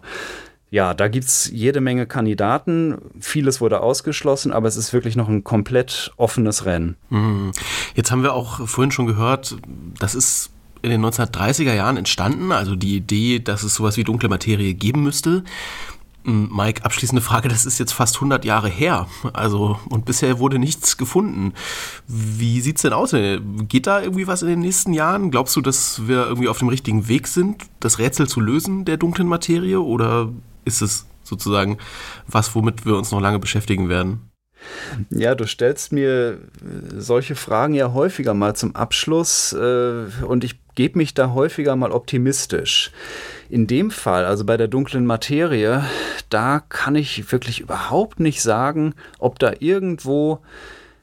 ja, 0.73 0.95
da 0.95 1.07
gibt 1.07 1.25
es 1.25 1.51
jede 1.53 1.81
Menge 1.81 2.07
Kandidaten. 2.07 2.97
Vieles 3.19 3.61
wurde 3.61 3.81
ausgeschlossen, 3.81 4.51
aber 4.51 4.67
es 4.67 4.75
ist 4.75 4.91
wirklich 4.91 5.15
noch 5.15 5.29
ein 5.29 5.43
komplett 5.43 6.11
offenes 6.17 6.65
Rennen. 6.65 6.95
Mhm. 7.11 7.51
Jetzt 7.93 8.11
haben 8.11 8.23
wir 8.23 8.33
auch 8.33 8.67
vorhin 8.67 8.89
schon 8.89 9.05
gehört, 9.05 9.55
das 9.99 10.15
ist 10.15 10.49
in 10.81 10.89
den 10.89 11.05
1930er 11.05 11.75
Jahren 11.75 11.97
entstanden, 11.97 12.51
also 12.51 12.75
die 12.75 12.97
Idee, 12.97 13.37
dass 13.37 13.61
es 13.61 13.75
sowas 13.75 13.97
wie 13.97 14.03
dunkle 14.03 14.29
Materie 14.29 14.73
geben 14.73 15.03
müsste. 15.03 15.43
Mike, 16.25 16.85
abschließende 16.85 17.21
Frage, 17.21 17.49
das 17.49 17.65
ist 17.65 17.79
jetzt 17.79 17.91
fast 17.91 18.15
100 18.15 18.45
Jahre 18.45 18.69
her, 18.69 19.07
also 19.33 19.77
und 19.89 20.05
bisher 20.05 20.39
wurde 20.39 20.57
nichts 20.57 20.97
gefunden. 20.97 21.53
Wie 22.07 22.61
sieht's 22.61 22.81
denn 22.81 22.93
aus? 22.93 23.11
Geht 23.67 23.87
da 23.87 24.01
irgendwie 24.01 24.27
was 24.27 24.41
in 24.41 24.47
den 24.47 24.59
nächsten 24.59 24.93
Jahren? 24.93 25.31
Glaubst 25.31 25.55
du, 25.55 25.61
dass 25.61 26.07
wir 26.07 26.25
irgendwie 26.25 26.47
auf 26.47 26.59
dem 26.59 26.69
richtigen 26.69 27.07
Weg 27.09 27.27
sind, 27.27 27.63
das 27.81 27.99
Rätsel 27.99 28.27
zu 28.27 28.39
lösen 28.39 28.85
der 28.85 28.97
dunklen 28.97 29.27
Materie 29.27 29.81
oder 29.81 30.29
ist 30.63 30.81
es 30.81 31.05
sozusagen 31.23 31.77
was, 32.27 32.55
womit 32.55 32.85
wir 32.85 32.95
uns 32.95 33.11
noch 33.11 33.21
lange 33.21 33.39
beschäftigen 33.39 33.89
werden? 33.89 34.29
Ja, 35.09 35.35
du 35.35 35.45
stellst 35.45 35.91
mir 35.91 36.37
solche 36.97 37.35
Fragen 37.35 37.73
ja 37.73 37.93
häufiger 37.93 38.33
mal 38.33 38.55
zum 38.55 38.75
Abschluss 38.75 39.53
äh, 39.53 40.05
und 40.25 40.43
ich 40.43 40.55
gebe 40.75 40.97
mich 40.97 41.13
da 41.13 41.33
häufiger 41.33 41.75
mal 41.75 41.91
optimistisch. 41.91 42.91
In 43.53 43.67
dem 43.67 43.91
Fall, 43.91 44.25
also 44.25 44.45
bei 44.45 44.57
der 44.57 44.67
dunklen 44.67 45.05
Materie, 45.05 45.83
da 46.29 46.59
kann 46.59 46.95
ich 46.95 47.31
wirklich 47.31 47.59
überhaupt 47.59 48.19
nicht 48.19 48.41
sagen, 48.41 48.95
ob 49.19 49.37
da 49.37 49.53
irgendwo 49.59 50.39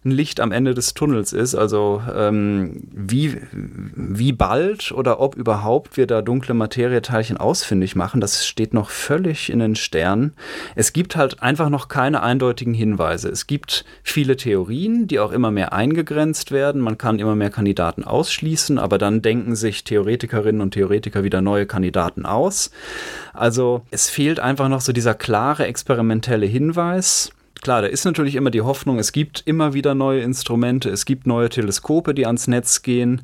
ein 0.02 0.12
Licht 0.12 0.40
am 0.40 0.50
Ende 0.50 0.72
des 0.72 0.94
Tunnels 0.94 1.34
ist. 1.34 1.54
Also 1.54 2.02
ähm, 2.14 2.80
wie, 2.90 3.36
wie 3.52 4.32
bald 4.32 4.92
oder 4.92 5.20
ob 5.20 5.36
überhaupt 5.36 5.98
wir 5.98 6.06
da 6.06 6.22
dunkle 6.22 6.54
Materieteilchen 6.54 7.36
ausfindig 7.36 7.96
machen, 7.96 8.22
das 8.22 8.46
steht 8.46 8.72
noch 8.72 8.88
völlig 8.88 9.50
in 9.50 9.58
den 9.58 9.76
Sternen. 9.76 10.32
Es 10.74 10.94
gibt 10.94 11.16
halt 11.16 11.42
einfach 11.42 11.68
noch 11.68 11.88
keine 11.88 12.22
eindeutigen 12.22 12.72
Hinweise. 12.72 13.28
Es 13.28 13.46
gibt 13.46 13.84
viele 14.02 14.36
Theorien, 14.36 15.06
die 15.06 15.20
auch 15.20 15.32
immer 15.32 15.50
mehr 15.50 15.74
eingegrenzt 15.74 16.50
werden. 16.50 16.80
Man 16.80 16.96
kann 16.96 17.18
immer 17.18 17.36
mehr 17.36 17.50
Kandidaten 17.50 18.02
ausschließen, 18.02 18.78
aber 18.78 18.96
dann 18.96 19.20
denken 19.20 19.54
sich 19.54 19.84
Theoretikerinnen 19.84 20.62
und 20.62 20.72
Theoretiker 20.72 21.24
wieder 21.24 21.42
neue 21.42 21.66
Kandidaten 21.66 22.24
aus. 22.24 22.70
Also 23.34 23.82
es 23.90 24.08
fehlt 24.08 24.40
einfach 24.40 24.70
noch 24.70 24.80
so 24.80 24.94
dieser 24.94 25.14
klare 25.14 25.66
experimentelle 25.66 26.46
Hinweis 26.46 27.32
klar, 27.60 27.82
da 27.82 27.88
ist 27.88 28.04
natürlich 28.04 28.34
immer 28.34 28.50
die 28.50 28.62
Hoffnung, 28.62 28.98
es 28.98 29.12
gibt 29.12 29.42
immer 29.46 29.74
wieder 29.74 29.94
neue 29.94 30.20
Instrumente, 30.20 30.90
es 30.90 31.04
gibt 31.04 31.26
neue 31.26 31.48
Teleskope, 31.48 32.14
die 32.14 32.26
ans 32.26 32.46
Netz 32.46 32.82
gehen, 32.82 33.22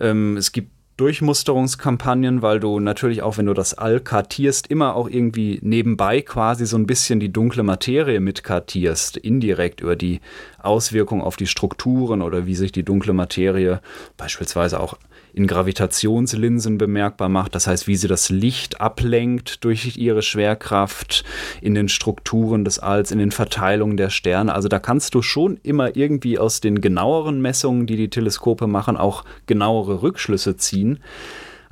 ähm, 0.00 0.36
es 0.36 0.52
gibt 0.52 0.70
Durchmusterungskampagnen, 0.96 2.40
weil 2.40 2.60
du 2.60 2.78
natürlich 2.78 3.22
auch, 3.22 3.36
wenn 3.36 3.46
du 3.46 3.54
das 3.54 3.74
All 3.74 3.98
kartierst, 3.98 4.68
immer 4.68 4.94
auch 4.94 5.08
irgendwie 5.08 5.58
nebenbei 5.60 6.22
quasi 6.22 6.66
so 6.66 6.76
ein 6.76 6.86
bisschen 6.86 7.18
die 7.18 7.32
dunkle 7.32 7.64
Materie 7.64 8.20
mitkartierst, 8.20 9.16
indirekt 9.16 9.80
über 9.80 9.96
die 9.96 10.20
Auswirkung 10.62 11.20
auf 11.20 11.36
die 11.36 11.48
Strukturen 11.48 12.22
oder 12.22 12.46
wie 12.46 12.54
sich 12.54 12.70
die 12.70 12.84
dunkle 12.84 13.12
Materie 13.12 13.80
beispielsweise 14.16 14.78
auch 14.78 14.96
in 15.34 15.46
Gravitationslinsen 15.46 16.78
bemerkbar 16.78 17.28
macht. 17.28 17.54
Das 17.54 17.66
heißt, 17.66 17.86
wie 17.88 17.96
sie 17.96 18.08
das 18.08 18.30
Licht 18.30 18.80
ablenkt 18.80 19.64
durch 19.64 19.96
ihre 19.96 20.22
Schwerkraft 20.22 21.24
in 21.60 21.74
den 21.74 21.88
Strukturen 21.88 22.64
des 22.64 22.78
Alls, 22.78 23.10
in 23.10 23.18
den 23.18 23.32
Verteilungen 23.32 23.96
der 23.96 24.10
Sterne. 24.10 24.54
Also 24.54 24.68
da 24.68 24.78
kannst 24.78 25.14
du 25.14 25.22
schon 25.22 25.58
immer 25.62 25.96
irgendwie 25.96 26.38
aus 26.38 26.60
den 26.60 26.80
genaueren 26.80 27.42
Messungen, 27.42 27.86
die 27.86 27.96
die 27.96 28.10
Teleskope 28.10 28.66
machen, 28.66 28.96
auch 28.96 29.24
genauere 29.46 30.02
Rückschlüsse 30.02 30.56
ziehen. 30.56 31.00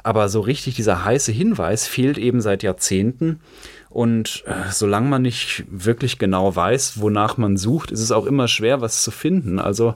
Aber 0.02 0.28
so 0.28 0.40
richtig 0.40 0.74
dieser 0.74 1.04
heiße 1.04 1.30
Hinweis 1.30 1.86
fehlt 1.86 2.18
eben 2.18 2.40
seit 2.40 2.64
Jahrzehnten. 2.64 3.40
Und 3.88 4.42
äh, 4.46 4.72
solange 4.72 5.08
man 5.08 5.22
nicht 5.22 5.64
wirklich 5.70 6.18
genau 6.18 6.56
weiß, 6.56 7.00
wonach 7.00 7.36
man 7.36 7.56
sucht, 7.56 7.92
ist 7.92 8.00
es 8.00 8.10
auch 8.10 8.26
immer 8.26 8.48
schwer, 8.48 8.80
was 8.80 9.02
zu 9.02 9.10
finden. 9.10 9.60
Also 9.60 9.94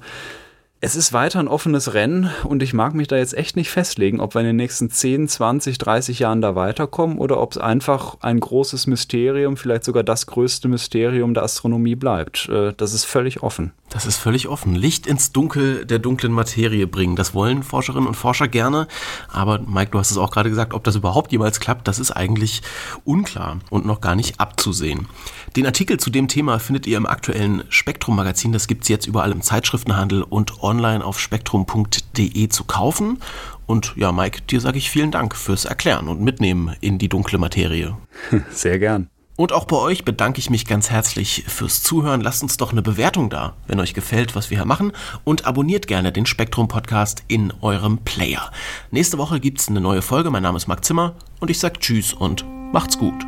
es 0.80 0.94
ist 0.94 1.14
weiter 1.14 1.40
ein 1.40 1.48
offenes 1.48 1.94
Rennen 1.94 2.30
und 2.44 2.62
ich 2.62 2.74
mag 2.74 2.94
mich 2.94 3.08
da 3.08 3.16
jetzt 3.16 3.32
echt 3.32 3.56
nicht 3.56 3.70
festlegen, 3.70 4.20
ob 4.20 4.34
wir 4.34 4.42
in 4.42 4.48
den 4.48 4.56
nächsten 4.56 4.90
10, 4.90 5.26
20, 5.26 5.78
30 5.78 6.18
Jahren 6.18 6.42
da 6.42 6.54
weiterkommen 6.54 7.16
oder 7.16 7.40
ob 7.40 7.52
es 7.52 7.58
einfach 7.58 8.18
ein 8.20 8.38
großes 8.38 8.86
Mysterium, 8.86 9.56
vielleicht 9.56 9.84
sogar 9.84 10.02
das 10.02 10.26
größte 10.26 10.68
Mysterium 10.68 11.32
der 11.32 11.44
Astronomie 11.44 11.94
bleibt. 11.94 12.50
Äh, 12.50 12.74
das 12.76 12.92
ist 12.92 13.04
völlig 13.04 13.42
offen. 13.42 13.72
Das 13.88 14.04
ist 14.04 14.16
völlig 14.16 14.48
offen. 14.48 14.74
Licht 14.74 15.06
ins 15.06 15.32
Dunkel 15.32 15.86
der 15.86 16.00
dunklen 16.00 16.32
Materie 16.32 16.86
bringen. 16.86 17.14
Das 17.14 17.34
wollen 17.34 17.62
Forscherinnen 17.62 18.08
und 18.08 18.14
Forscher 18.14 18.48
gerne. 18.48 18.88
Aber 19.28 19.60
Mike, 19.60 19.92
du 19.92 19.98
hast 19.98 20.10
es 20.10 20.18
auch 20.18 20.32
gerade 20.32 20.50
gesagt, 20.50 20.74
ob 20.74 20.82
das 20.84 20.96
überhaupt 20.96 21.30
jemals 21.32 21.60
klappt, 21.60 21.86
das 21.86 21.98
ist 22.00 22.10
eigentlich 22.10 22.62
unklar 23.04 23.58
und 23.70 23.86
noch 23.86 24.00
gar 24.00 24.16
nicht 24.16 24.40
abzusehen. 24.40 25.06
Den 25.54 25.66
Artikel 25.66 25.98
zu 25.98 26.10
dem 26.10 26.26
Thema 26.28 26.58
findet 26.58 26.86
ihr 26.86 26.96
im 26.96 27.06
aktuellen 27.06 27.62
Spektrum-Magazin. 27.68 28.52
Das 28.52 28.66
gibt 28.66 28.82
es 28.82 28.88
jetzt 28.88 29.06
überall 29.06 29.30
im 29.30 29.40
Zeitschriftenhandel 29.40 30.22
und 30.22 30.62
online 30.66 31.04
auf 31.04 31.20
spektrum.de 31.20 32.48
zu 32.48 32.64
kaufen. 32.64 33.18
Und 33.66 33.94
ja, 33.96 34.12
Mike, 34.12 34.42
dir 34.42 34.60
sage 34.60 34.78
ich 34.78 34.90
vielen 34.90 35.10
Dank 35.10 35.34
fürs 35.34 35.64
Erklären 35.64 36.08
und 36.08 36.20
Mitnehmen 36.20 36.74
in 36.80 36.98
die 36.98 37.08
dunkle 37.08 37.38
Materie. 37.38 37.96
Sehr 38.50 38.78
gern. 38.78 39.08
Und 39.36 39.52
auch 39.52 39.66
bei 39.66 39.76
euch 39.76 40.04
bedanke 40.04 40.38
ich 40.38 40.48
mich 40.48 40.64
ganz 40.64 40.90
herzlich 40.90 41.44
fürs 41.46 41.82
Zuhören. 41.82 42.22
Lasst 42.22 42.42
uns 42.42 42.56
doch 42.56 42.72
eine 42.72 42.80
Bewertung 42.80 43.28
da, 43.28 43.54
wenn 43.66 43.78
euch 43.80 43.92
gefällt, 43.92 44.34
was 44.34 44.48
wir 44.48 44.56
hier 44.56 44.64
machen. 44.64 44.92
Und 45.24 45.46
abonniert 45.46 45.86
gerne 45.86 46.10
den 46.10 46.24
Spektrum 46.24 46.68
Podcast 46.68 47.22
in 47.28 47.52
eurem 47.60 47.98
Player. 47.98 48.50
Nächste 48.90 49.18
Woche 49.18 49.38
gibt 49.38 49.60
es 49.60 49.68
eine 49.68 49.82
neue 49.82 50.00
Folge. 50.00 50.30
Mein 50.30 50.42
Name 50.42 50.56
ist 50.56 50.68
Marc 50.68 50.84
Zimmer 50.86 51.14
und 51.40 51.50
ich 51.50 51.58
sage 51.58 51.78
Tschüss 51.78 52.14
und 52.14 52.46
macht's 52.72 52.98
gut. 52.98 53.26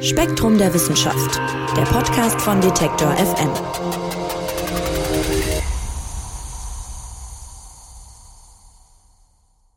Spektrum 0.00 0.58
der 0.58 0.72
Wissenschaft, 0.72 1.40
der 1.76 1.82
Podcast 1.82 2.40
von 2.40 2.60
Detektor 2.60 3.12
FM. 3.14 4.07